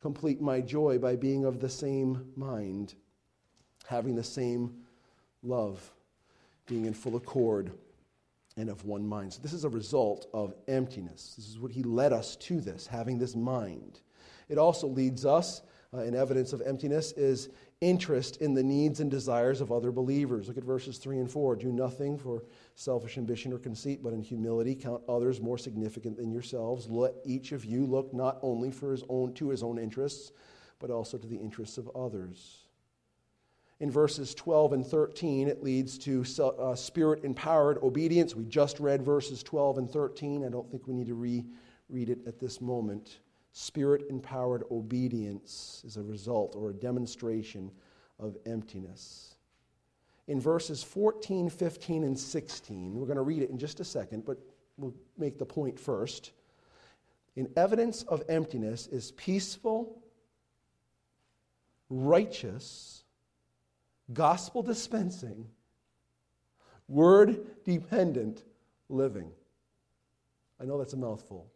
[0.00, 2.94] Complete my joy by being of the same mind,
[3.86, 4.72] having the same
[5.42, 5.92] love
[6.66, 7.72] being in full accord
[8.56, 9.32] and of one mind.
[9.32, 11.34] So, this is a result of emptiness.
[11.36, 14.00] This is what he led us to this, having this mind.
[14.48, 17.50] It also leads us, uh, in evidence of emptiness, is
[17.82, 20.48] interest in the needs and desires of other believers.
[20.48, 21.56] Look at verses 3 and 4.
[21.56, 26.32] Do nothing for selfish ambition or conceit, but in humility count others more significant than
[26.32, 26.88] yourselves.
[26.88, 30.32] Let each of you look not only for his own, to his own interests,
[30.78, 32.65] but also to the interests of others
[33.80, 38.34] in verses 12 and 13, it leads to uh, spirit empowered obedience.
[38.34, 40.44] We just read verses 12 and 13.
[40.44, 43.18] I don't think we need to reread it at this moment.
[43.52, 47.70] Spirit empowered obedience is a result or a demonstration
[48.18, 49.34] of emptiness.
[50.28, 54.24] In verses 14, 15, and 16, we're going to read it in just a second,
[54.24, 54.38] but
[54.76, 56.32] we'll make the point first.
[57.36, 60.02] In evidence of emptiness is peaceful,
[61.90, 63.04] righteous,
[64.12, 65.46] gospel dispensing,
[66.88, 68.44] word dependent
[68.88, 69.30] living.
[70.60, 71.50] I know that's a mouthful,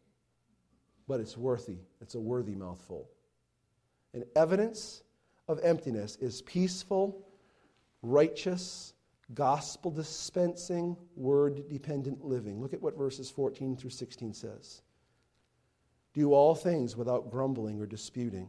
[1.09, 1.79] but it's worthy.
[2.01, 3.09] It's a worthy mouthful.
[4.13, 5.03] And evidence
[5.49, 7.27] of emptiness is peaceful,
[8.03, 8.95] righteous,
[9.35, 12.61] gospel dispensing, word dependent living.
[12.61, 14.83] Look at what verses 14 through 16 says.
[16.13, 18.49] Do all things without grumbling or disputing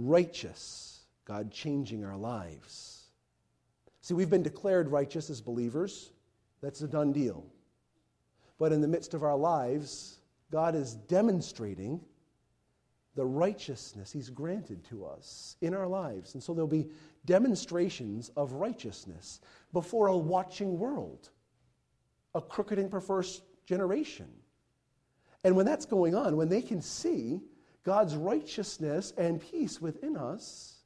[0.00, 3.06] Righteous, God changing our lives.
[4.00, 6.12] See, we've been declared righteous as believers.
[6.62, 7.44] That's a done deal.
[8.60, 10.18] But in the midst of our lives,
[10.52, 12.00] God is demonstrating
[13.16, 16.34] the righteousness He's granted to us in our lives.
[16.34, 16.90] And so there'll be
[17.24, 19.40] demonstrations of righteousness
[19.72, 21.30] before a watching world,
[22.36, 24.28] a crooked and perverse generation.
[25.42, 27.40] And when that's going on, when they can see
[27.84, 30.78] God's righteousness and peace within us,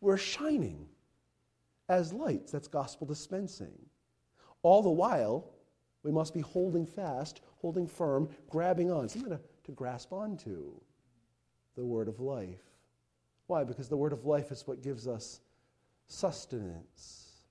[0.00, 0.86] we're shining
[1.88, 2.52] as lights.
[2.52, 3.78] That's gospel dispensing.
[4.62, 5.50] All the while,
[6.02, 10.72] we must be holding fast, holding firm, grabbing on, something to, to grasp onto
[11.76, 12.62] the word of life.
[13.46, 13.64] Why?
[13.64, 15.40] Because the word of life is what gives us
[16.06, 17.42] sustenance,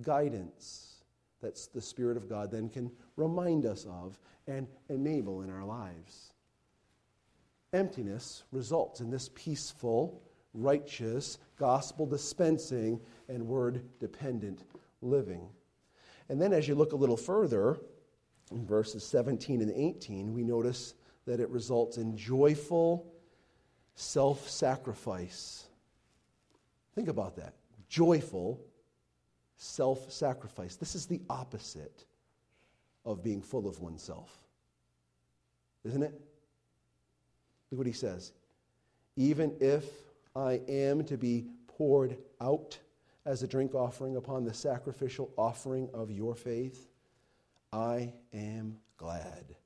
[0.00, 1.02] guidance
[1.40, 6.31] that the Spirit of God then can remind us of and enable in our lives.
[7.72, 14.64] Emptiness results in this peaceful, righteous, gospel dispensing, and word dependent
[15.00, 15.48] living.
[16.28, 17.78] And then as you look a little further,
[18.50, 20.94] in verses 17 and 18, we notice
[21.26, 23.06] that it results in joyful
[23.94, 25.66] self sacrifice.
[26.94, 27.54] Think about that.
[27.88, 28.60] Joyful
[29.56, 30.76] self sacrifice.
[30.76, 32.04] This is the opposite
[33.04, 34.38] of being full of oneself.
[35.84, 36.20] Isn't it?
[37.72, 38.32] Look what he says.
[39.16, 39.86] Even if
[40.36, 42.78] I am to be poured out
[43.24, 46.90] as a drink offering upon the sacrificial offering of your faith,
[47.72, 49.56] I am glad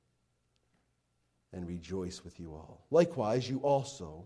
[1.51, 2.85] and rejoice with you all.
[2.91, 4.25] Likewise, you also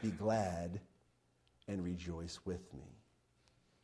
[0.00, 0.80] be glad
[1.66, 2.86] and rejoice with me.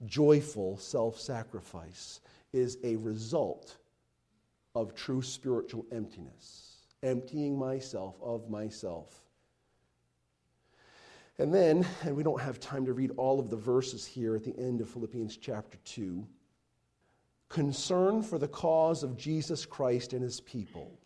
[0.06, 2.20] Joyful self sacrifice
[2.52, 3.76] is a result
[4.76, 6.69] of true spiritual emptiness,
[7.02, 9.22] emptying myself of myself
[11.40, 14.44] and then, and we don't have time to read all of the verses here at
[14.44, 16.26] the end of Philippians chapter 2,
[17.48, 20.99] concern for the cause of Jesus Christ and his people.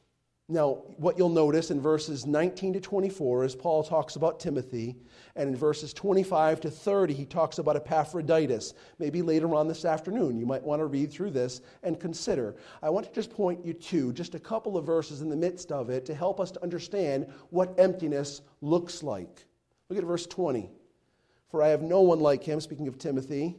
[0.47, 4.95] Now, what you'll notice in verses 19 to 24 is Paul talks about Timothy,
[5.37, 8.75] and in verses 25 to 30, he talks about Epaphroditus.
[8.99, 12.57] Maybe later on this afternoon, you might want to read through this and consider.
[12.83, 15.73] I want to just point you to just a couple of verses in the midst
[15.73, 19.47] of it to help us to understand what emptiness looks like.
[19.89, 20.71] Look at verse 20.
[21.49, 23.57] For I have no one like him, speaking of Timothy,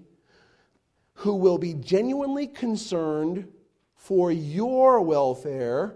[1.13, 3.47] who will be genuinely concerned
[3.95, 5.95] for your welfare,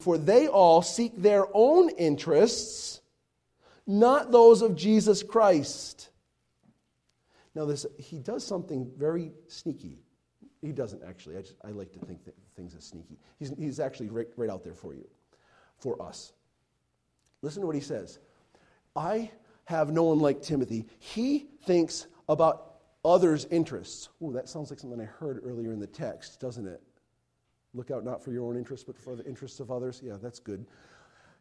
[0.00, 3.00] for they all seek their own interests,
[3.86, 6.10] not those of Jesus Christ.
[7.54, 9.98] Now, this, he does something very sneaky.
[10.60, 11.36] He doesn't actually.
[11.36, 12.20] I, just, I like to think
[12.56, 13.18] things are sneaky.
[13.38, 15.06] He's, he's actually right, right out there for you,
[15.78, 16.32] for us.
[17.42, 18.18] Listen to what he says.
[18.96, 19.30] I
[19.66, 20.86] have no one like Timothy.
[20.98, 24.08] He thinks about others' interests.
[24.22, 26.82] Ooh, that sounds like something I heard earlier in the text, doesn't it?
[27.74, 30.00] Look out not for your own interests, but for the interests of others.
[30.04, 30.64] Yeah, that's good.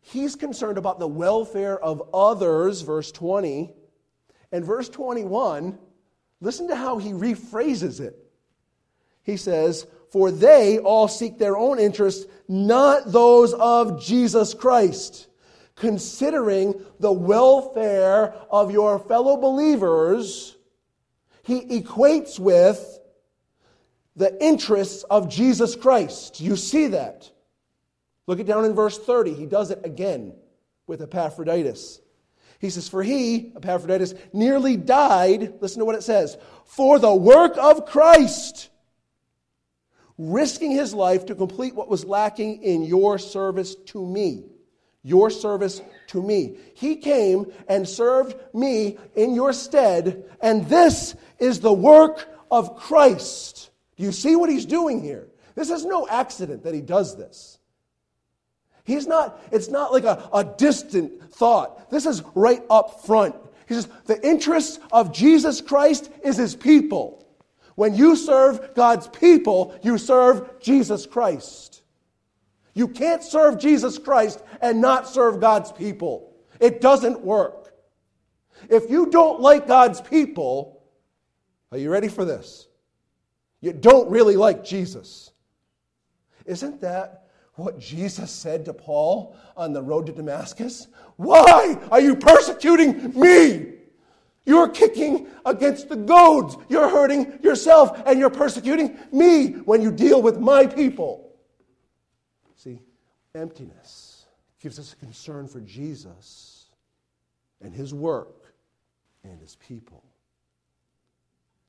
[0.01, 3.71] He's concerned about the welfare of others, verse 20.
[4.51, 5.77] And verse 21,
[6.41, 8.17] listen to how he rephrases it.
[9.23, 15.27] He says, For they all seek their own interests, not those of Jesus Christ
[15.75, 20.55] considering the welfare of your fellow believers,
[21.43, 22.99] he equates with
[24.15, 26.39] the interests of Jesus Christ.
[26.39, 27.29] You see that.
[28.27, 29.33] Look it down in verse 30.
[29.33, 30.33] He does it again
[30.87, 32.01] with Epaphroditus.
[32.59, 37.57] He says, For he, Epaphroditus, nearly died, listen to what it says, for the work
[37.57, 38.69] of Christ,
[40.17, 44.45] risking his life to complete what was lacking in your service to me
[45.03, 46.57] your service to me.
[46.73, 53.69] He came and served me in your stead, and this is the work of Christ.
[54.03, 55.29] You see what he's doing here?
[55.55, 57.57] This is no accident that he does this.
[58.83, 61.89] He's not, it's not like a, a distant thought.
[61.89, 63.33] This is right up front.
[63.65, 67.25] He says, the interest of Jesus Christ is his people.
[67.75, 71.81] When you serve God's people, you serve Jesus Christ.
[72.73, 76.35] You can't serve Jesus Christ and not serve God's people.
[76.59, 77.73] It doesn't work.
[78.69, 80.83] If you don't like God's people,
[81.71, 82.67] are you ready for this?
[83.63, 85.31] You don't really like Jesus.
[86.45, 90.89] Isn't that what Jesus said to Paul on the road to Damascus?
[91.15, 93.75] Why are you persecuting me?
[94.45, 96.57] You're kicking against the goads.
[96.67, 101.31] You're hurting yourself and you're persecuting me when you deal with my people.
[102.57, 102.81] See,
[103.33, 104.25] emptiness
[104.59, 106.65] gives us a concern for Jesus
[107.61, 108.53] and his work
[109.23, 110.03] and his people.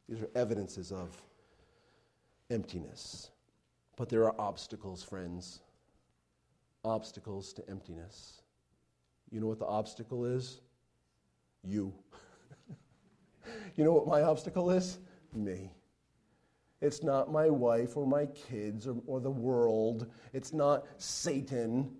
[0.08, 1.16] These are evidences of
[2.50, 3.30] emptiness.
[3.96, 5.60] But there are obstacles, friends.
[6.84, 8.42] Obstacles to emptiness.
[9.30, 10.60] You know what the obstacle is?
[11.62, 11.92] You.
[13.76, 14.98] you know what my obstacle is?
[15.32, 15.70] Me.
[16.80, 20.06] It's not my wife or my kids or, or the world.
[20.32, 21.90] It's not Satan.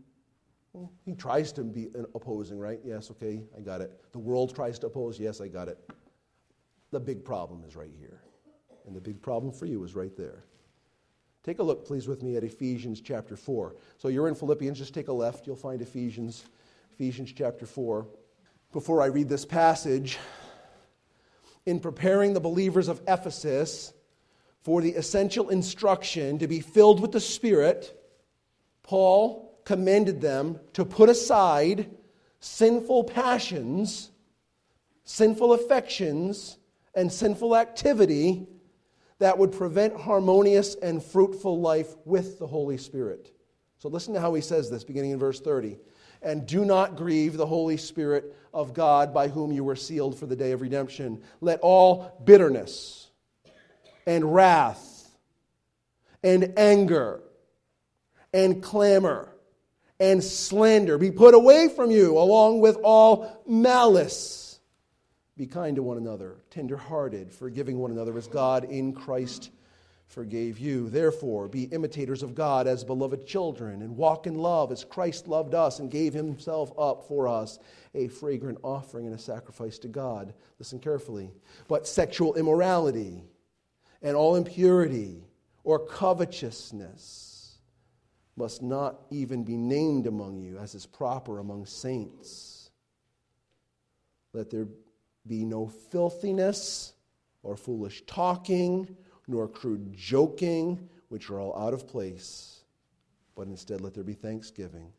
[0.75, 2.81] Well, he tries to be opposing, right?
[2.85, 3.93] Yes, okay, I got it.
[4.13, 5.19] The world tries to oppose.
[5.19, 5.79] Yes, I got it.
[6.91, 8.21] The big problem is right here.
[8.87, 10.45] And the big problem for you is right there.
[11.43, 13.75] Take a look, please, with me at Ephesians chapter 4.
[13.99, 15.47] So you're in Philippians, just take a left.
[15.47, 16.45] You'll find Ephesians,
[16.93, 18.07] Ephesians chapter 4.
[18.73, 20.19] Before I read this passage,
[21.67, 23.93] in preparing the believers of Ephesus
[24.63, 27.99] for the essential instruction to be filled with the Spirit,
[28.83, 31.91] Paul commended them to put aside
[32.41, 34.11] sinful passions,
[35.05, 36.59] sinful affections,
[36.95, 38.47] and sinful activity
[39.19, 43.33] that would prevent harmonious and fruitful life with the Holy Spirit.
[43.79, 45.77] So listen to how he says this, beginning in verse 30.
[46.23, 50.27] And do not grieve the Holy Spirit of God by whom you were sealed for
[50.27, 51.23] the day of redemption.
[51.41, 53.11] Let all bitterness
[54.07, 55.11] and wrath
[56.23, 57.21] and anger
[58.33, 59.35] and clamor
[60.01, 64.59] and slander be put away from you, along with all malice.
[65.37, 69.51] Be kind to one another, tenderhearted, forgiving one another as God in Christ
[70.07, 70.89] forgave you.
[70.89, 75.55] Therefore, be imitators of God as beloved children, and walk in love as Christ loved
[75.55, 77.59] us and gave himself up for us,
[77.95, 80.33] a fragrant offering and a sacrifice to God.
[80.61, 81.33] Listen carefully.
[81.67, 83.25] But sexual immorality
[84.01, 85.25] and all impurity
[85.65, 87.59] or covetousness
[88.37, 92.71] must not even be named among you, as is proper among saints.
[94.33, 94.67] Let there
[95.27, 96.95] be no filthiness
[97.43, 98.97] or foolish talking,
[99.27, 102.65] nor crude joking, which are all out of place,
[103.37, 104.93] but instead let there be thanksgiving.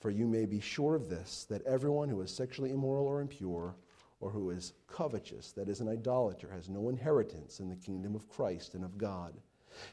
[0.00, 3.74] For you may be sure of this, that everyone who is sexually immoral or impure,
[4.20, 8.28] or who is covetous, that is, an idolater, has no inheritance in the kingdom of
[8.28, 9.34] Christ and of God.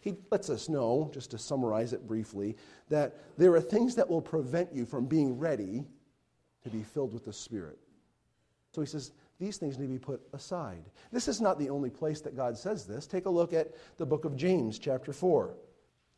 [0.02, 2.56] He lets us know, just to summarize it briefly,
[2.90, 5.86] that there are things that will prevent you from being ready
[6.64, 7.78] to be filled with the Spirit.
[8.76, 10.84] So he says, these things need to be put aside.
[11.14, 13.08] This is not the only place that God says this.
[13.08, 15.56] Take a look at the book of James, chapter 4.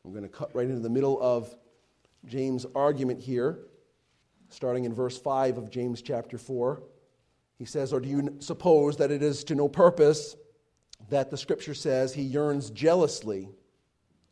[0.03, 1.55] I'm going to cut right into the middle of
[2.25, 3.59] James' argument here,
[4.49, 6.81] starting in verse 5 of James chapter 4.
[7.59, 10.35] He says, Or do you suppose that it is to no purpose
[11.11, 13.49] that the scripture says he yearns jealously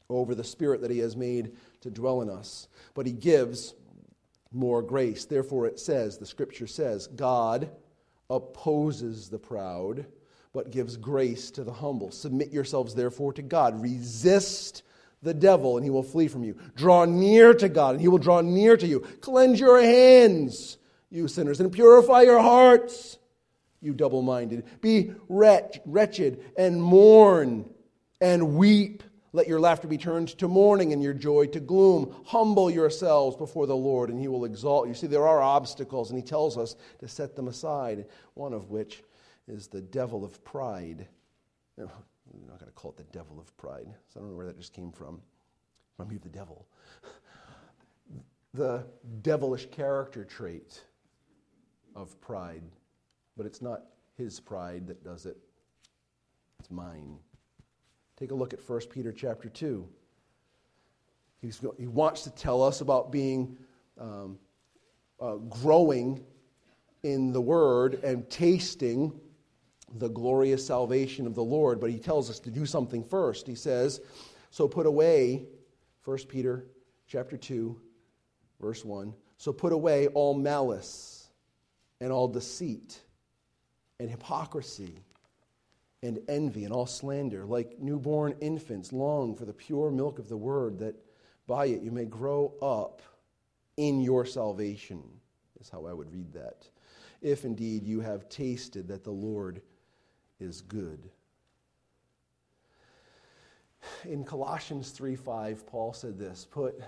[0.09, 1.51] over the spirit that he has made
[1.81, 2.69] to dwell in us?
[2.95, 3.75] But he gives
[4.51, 5.25] more grace.
[5.25, 7.69] Therefore, it says, the scripture says, God
[8.29, 10.05] opposes the proud,
[10.53, 12.11] but gives grace to the humble.
[12.11, 13.81] Submit yourselves, therefore, to God.
[13.81, 14.83] Resist
[15.21, 16.55] the devil, and he will flee from you.
[16.75, 19.01] Draw near to God, and he will draw near to you.
[19.21, 20.77] Cleanse your hands,
[21.09, 23.17] you sinners, and purify your hearts,
[23.81, 24.65] you double minded.
[24.81, 27.65] Be wretched and mourn
[28.21, 29.03] and weep.
[29.35, 32.15] Let your laughter be turned to mourning and your joy to gloom.
[32.25, 34.93] Humble yourselves before the Lord, and he will exalt you.
[34.93, 38.05] See, there are obstacles, and he tells us to set them aside,
[38.35, 39.03] one of which
[39.45, 41.05] is the devil of pride.
[41.77, 41.89] I'm
[42.47, 44.57] not going to call it the devil of pride, so I don't know where that
[44.57, 45.21] just came from.
[45.97, 46.65] From you, the devil.
[48.53, 48.85] the
[49.21, 50.81] devilish character trait
[51.93, 52.63] of pride.
[53.35, 53.83] But it's not
[54.17, 55.35] his pride that does it,
[56.61, 57.17] it's mine.
[58.17, 59.87] Take a look at 1 Peter chapter 2.
[61.41, 63.57] He's, he wants to tell us about being
[63.99, 64.39] um,
[65.19, 66.23] uh, growing
[67.03, 69.19] in the Word and tasting
[69.97, 73.47] the glorious salvation of the Lord, but he tells us to do something first.
[73.47, 74.01] He says,
[74.49, 75.45] So put away,
[76.03, 76.65] 1 Peter
[77.07, 77.79] chapter 2,
[78.59, 79.13] verse 1.
[79.37, 81.29] So put away all malice
[82.01, 83.01] and all deceit
[83.99, 84.99] and hypocrisy
[86.05, 87.45] and envy and all slander.
[87.45, 90.95] Like newborn infants, long for the pure milk of the word, that
[91.47, 93.01] by it you may grow up
[93.77, 95.03] in your salvation,
[95.59, 96.67] is how I would read that.
[97.21, 99.61] If indeed you have tasted that the Lord
[100.39, 101.09] is good.
[104.05, 106.81] In Colossians 3 5, Paul said this Put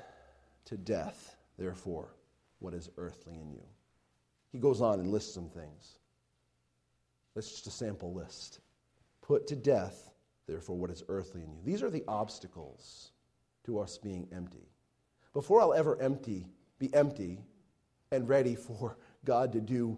[0.65, 2.09] to death, therefore,
[2.59, 3.63] what is earthly in you.
[4.51, 5.97] He goes on and lists some things.
[7.35, 8.59] That's just a sample list.
[9.27, 10.09] Put to death,
[10.47, 11.59] therefore, what is earthly in you.
[11.65, 13.11] These are the obstacles
[13.65, 14.69] to us being empty.
[15.33, 16.47] Before I'll ever empty,
[16.79, 17.43] be empty
[18.13, 19.97] and ready for God to do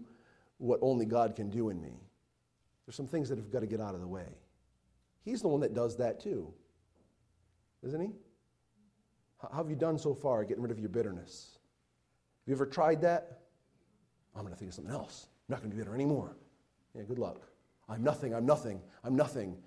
[0.58, 1.94] what only God can do in me,
[2.86, 4.26] there's some things that have got to get out of the way.
[5.24, 6.52] He's the one that does that too,
[7.84, 8.12] isn't he?
[9.40, 11.52] How have you done so far getting rid of your bitterness?
[11.54, 13.42] Have you ever tried that?
[14.36, 15.28] I'm going to think of something else.
[15.48, 16.36] I'm not going to be bitter anymore.
[16.96, 17.49] Yeah, good luck.
[17.90, 19.58] I'm nothing, I'm nothing, I'm nothing.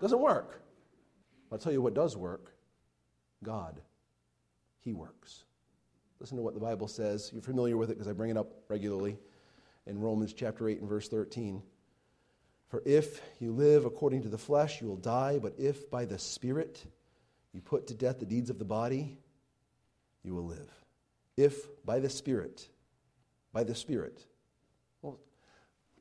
[0.00, 0.60] Doesn't work.
[1.52, 2.54] I'll tell you what does work
[3.44, 3.80] God.
[4.80, 5.44] He works.
[6.18, 7.30] Listen to what the Bible says.
[7.32, 9.18] You're familiar with it because I bring it up regularly
[9.86, 11.62] in Romans chapter 8 and verse 13.
[12.68, 16.18] For if you live according to the flesh, you will die, but if by the
[16.18, 16.84] Spirit
[17.52, 19.18] you put to death the deeds of the body,
[20.24, 20.70] you will live.
[21.36, 22.68] If by the Spirit,
[23.52, 24.24] by the Spirit.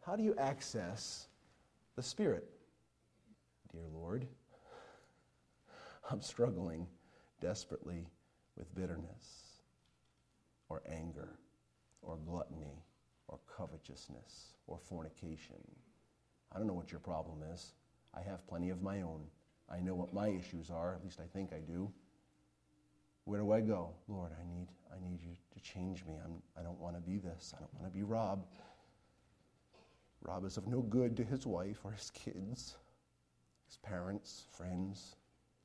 [0.06, 1.28] How do you access
[1.96, 2.50] the Spirit?
[3.72, 4.28] Dear Lord,
[6.12, 6.88] I'm struggling
[7.40, 8.08] desperately
[8.58, 9.62] with bitterness
[10.68, 11.30] or anger
[12.02, 12.84] or gluttony
[13.30, 15.56] or covetousness or fornication.
[16.54, 17.74] I don't know what your problem is.
[18.14, 19.22] I have plenty of my own.
[19.70, 21.90] I know what my issues are, at least I think I do.
[23.24, 23.92] Where do I go?
[24.10, 26.16] Lord, I need, I need you to change me.
[26.24, 27.54] I'm, I don't want to be this.
[27.56, 28.46] I don't want to be Rob.
[30.24, 32.76] Rob is of no good to his wife or his kids,
[33.68, 35.16] his parents, friends,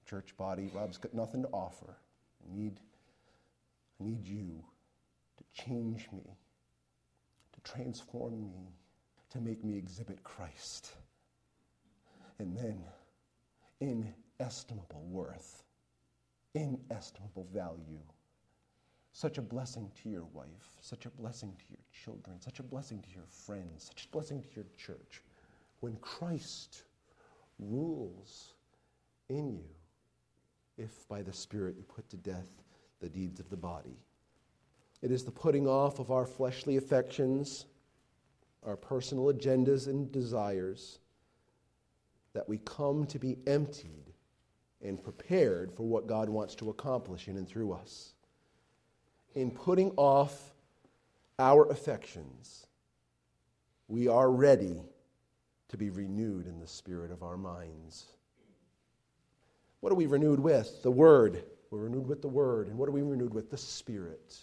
[0.04, 0.70] church body.
[0.74, 1.96] Rob's got nothing to offer.
[2.42, 2.80] I need,
[4.00, 4.64] I need you
[5.36, 6.36] to change me,
[7.52, 8.72] to transform me,
[9.30, 10.92] to make me exhibit Christ.
[12.38, 12.82] And then
[13.80, 15.62] inestimable worth,
[16.54, 18.00] inestimable value.
[19.18, 23.02] Such a blessing to your wife, such a blessing to your children, such a blessing
[23.02, 25.24] to your friends, such a blessing to your church.
[25.80, 26.84] When Christ
[27.58, 28.54] rules
[29.28, 29.64] in you,
[30.76, 32.46] if by the Spirit you put to death
[33.00, 33.98] the deeds of the body.
[35.02, 37.66] It is the putting off of our fleshly affections,
[38.64, 41.00] our personal agendas and desires
[42.34, 44.12] that we come to be emptied
[44.80, 48.14] and prepared for what God wants to accomplish in and through us.
[49.38, 50.52] In putting off
[51.38, 52.66] our affections,
[53.86, 54.82] we are ready
[55.68, 58.06] to be renewed in the spirit of our minds.
[59.80, 60.82] What are we renewed with?
[60.82, 61.44] The Word.
[61.70, 62.66] We're renewed with the Word.
[62.66, 63.50] And what are we renewed with?
[63.50, 64.36] The Spirit.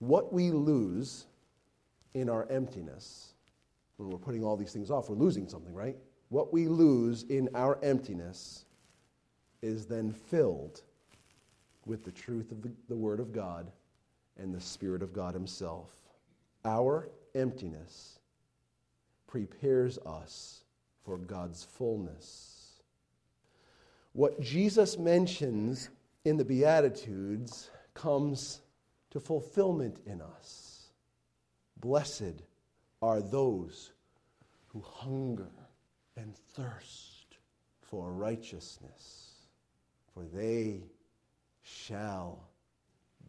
[0.00, 1.26] What we lose
[2.14, 3.34] in our emptiness,
[3.96, 5.96] when we're putting all these things off, we're losing something, right?
[6.32, 8.64] what we lose in our emptiness
[9.60, 10.80] is then filled
[11.86, 13.70] with the truth of the, the, Word of God
[14.38, 15.90] and the Spirit of God Himself.
[16.64, 18.18] Our emptiness
[19.26, 20.64] prepares us
[21.04, 22.82] for God's fullness.
[24.12, 25.88] What Jesus mentions
[26.24, 28.60] in the Beatitudes comes
[29.10, 30.90] to fulfillment in us.
[31.80, 32.42] Blessed
[33.00, 33.92] are those
[34.68, 35.50] who hunger
[36.16, 37.38] and thirst
[37.80, 39.32] for righteousness,
[40.14, 40.82] for they
[41.62, 42.48] shall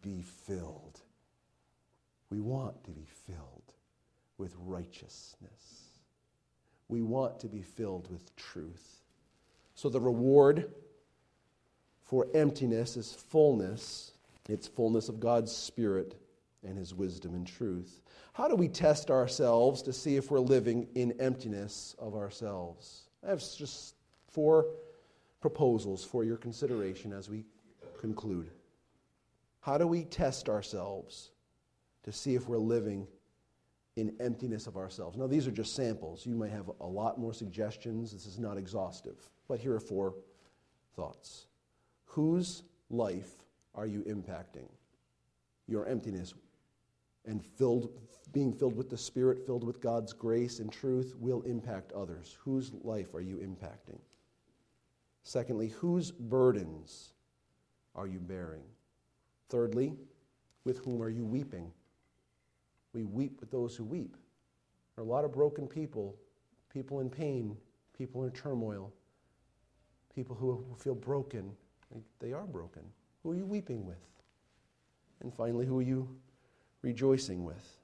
[0.02, 1.00] be filled.
[2.30, 3.74] We want to be filled
[4.38, 5.90] with righteousness.
[6.88, 9.02] We want to be filled with truth.
[9.76, 10.72] So the reward
[12.02, 14.12] for emptiness is fullness.
[14.50, 16.20] It's fullness of God's Spirit
[16.64, 18.02] and His wisdom and truth.
[18.34, 23.10] How do we test ourselves to see if we're living in emptiness of ourselves?
[23.26, 23.96] I have just
[24.32, 24.66] four
[25.40, 27.46] proposals for your consideration as we
[28.04, 28.52] conclude.
[29.62, 31.32] How do we test ourselves
[32.04, 33.08] to see if we're living
[33.96, 35.18] in emptiness of ourselves?
[35.18, 36.26] Now, these are just samples.
[36.26, 38.12] You may have a lot more suggestions.
[38.12, 39.16] This is not exhaustive.
[39.48, 40.16] But here are four
[40.98, 41.46] thoughts.
[42.04, 43.32] Whose life
[43.74, 44.68] are you impacting?
[45.70, 46.34] Your emptiness
[47.24, 47.90] and filled,
[48.34, 52.38] being filled with the Spirit, filled with God's grace and truth, will impact others.
[52.42, 54.00] Whose life are you impacting?
[55.24, 57.14] Secondly, whose burdens
[57.96, 58.64] are you bearing?
[59.50, 59.94] Thirdly,
[60.64, 61.72] with whom are you weeping?
[62.94, 64.18] We weep with those who weep.
[64.96, 66.16] There are a lot of broken people,
[66.72, 67.58] people in pain,
[67.98, 68.92] people in turmoil,
[70.14, 71.52] people who feel broken.
[72.20, 72.84] They are broken.
[73.24, 73.98] Who are you weeping with?
[75.22, 76.08] And finally, who are you
[76.82, 77.78] rejoicing with?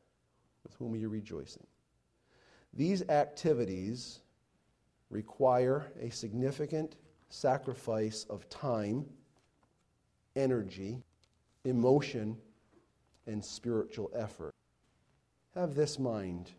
[0.64, 1.66] With whom are you rejoicing?
[2.74, 4.20] These activities
[5.10, 6.98] require a significant
[7.30, 9.06] sacrifice of time
[10.40, 11.04] energy,
[11.66, 12.38] emotion,
[13.28, 14.54] and spiritual effort.
[15.54, 16.52] Have this mind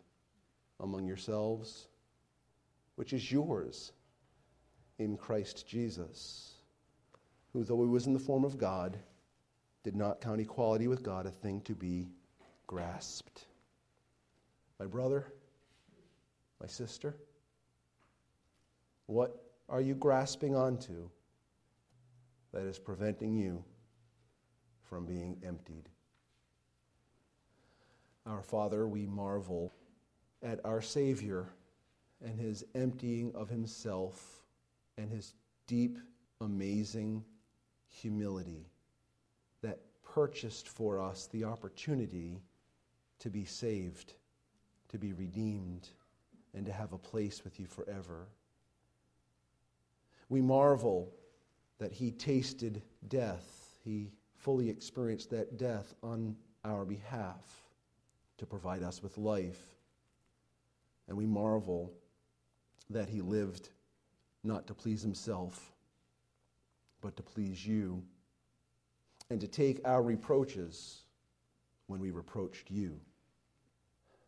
[0.79, 1.87] among yourselves,
[2.95, 3.91] which is yours
[4.99, 6.53] in Christ Jesus,
[7.51, 8.97] who, though he was in the form of God,
[9.83, 12.07] did not count equality with God a thing to be
[12.67, 13.45] grasped.
[14.79, 15.25] My brother,
[16.59, 17.15] my sister,
[19.07, 21.09] what are you grasping onto
[22.53, 23.63] that is preventing you
[24.91, 25.87] from being emptied?
[28.25, 29.71] Our Father, we marvel
[30.43, 31.47] at our Savior
[32.21, 34.43] and his emptying of himself
[34.97, 35.33] and his
[35.65, 35.97] deep,
[36.41, 37.23] amazing
[37.87, 38.65] humility
[39.61, 42.41] that purchased for us the opportunity
[43.19, 44.15] to be saved,
[44.89, 45.87] to be redeemed,
[46.53, 48.27] and to have a place with you forever.
[50.27, 51.13] We marvel
[51.79, 53.77] that he tasted death.
[53.85, 54.11] He
[54.41, 56.35] fully experienced that death on
[56.65, 57.63] our behalf
[58.37, 59.61] to provide us with life.
[61.07, 61.93] And we marvel
[62.89, 63.69] that he lived
[64.43, 65.71] not to please himself,
[67.01, 68.01] but to please you,
[69.29, 71.03] and to take our reproaches
[71.87, 72.99] when we reproached you.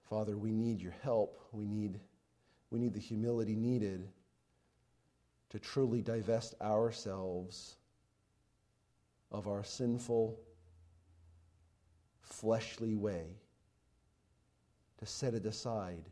[0.09, 1.39] Father, we need your help.
[1.51, 1.99] We need,
[2.70, 4.07] we need the humility needed
[5.49, 7.78] to truly divest ourselves
[9.34, 10.39] of our sinful,
[12.21, 13.25] fleshly way,
[14.99, 16.05] to set it aside,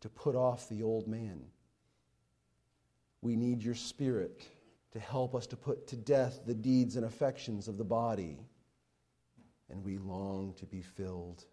[0.00, 1.42] to put off the old man.
[3.20, 4.46] We need your spirit
[4.92, 8.38] to help us to put to death the deeds and affections of the body.
[9.70, 11.44] And we long to be filled,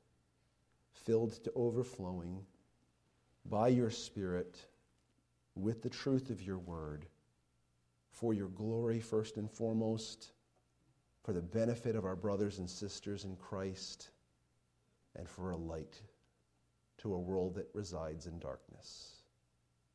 [0.94, 2.46] filled to overflowing
[3.50, 4.58] by your Spirit
[5.56, 7.06] with the truth of your word
[8.10, 10.32] for your glory, first and foremost,
[11.26, 14.12] for the benefit of our brothers and sisters in Christ,
[15.16, 16.00] and for a light
[17.00, 19.24] to a world that resides in darkness.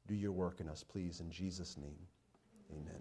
[0.08, 1.98] Do your work in us, please, in Jesus' name.
[2.72, 3.00] Amen.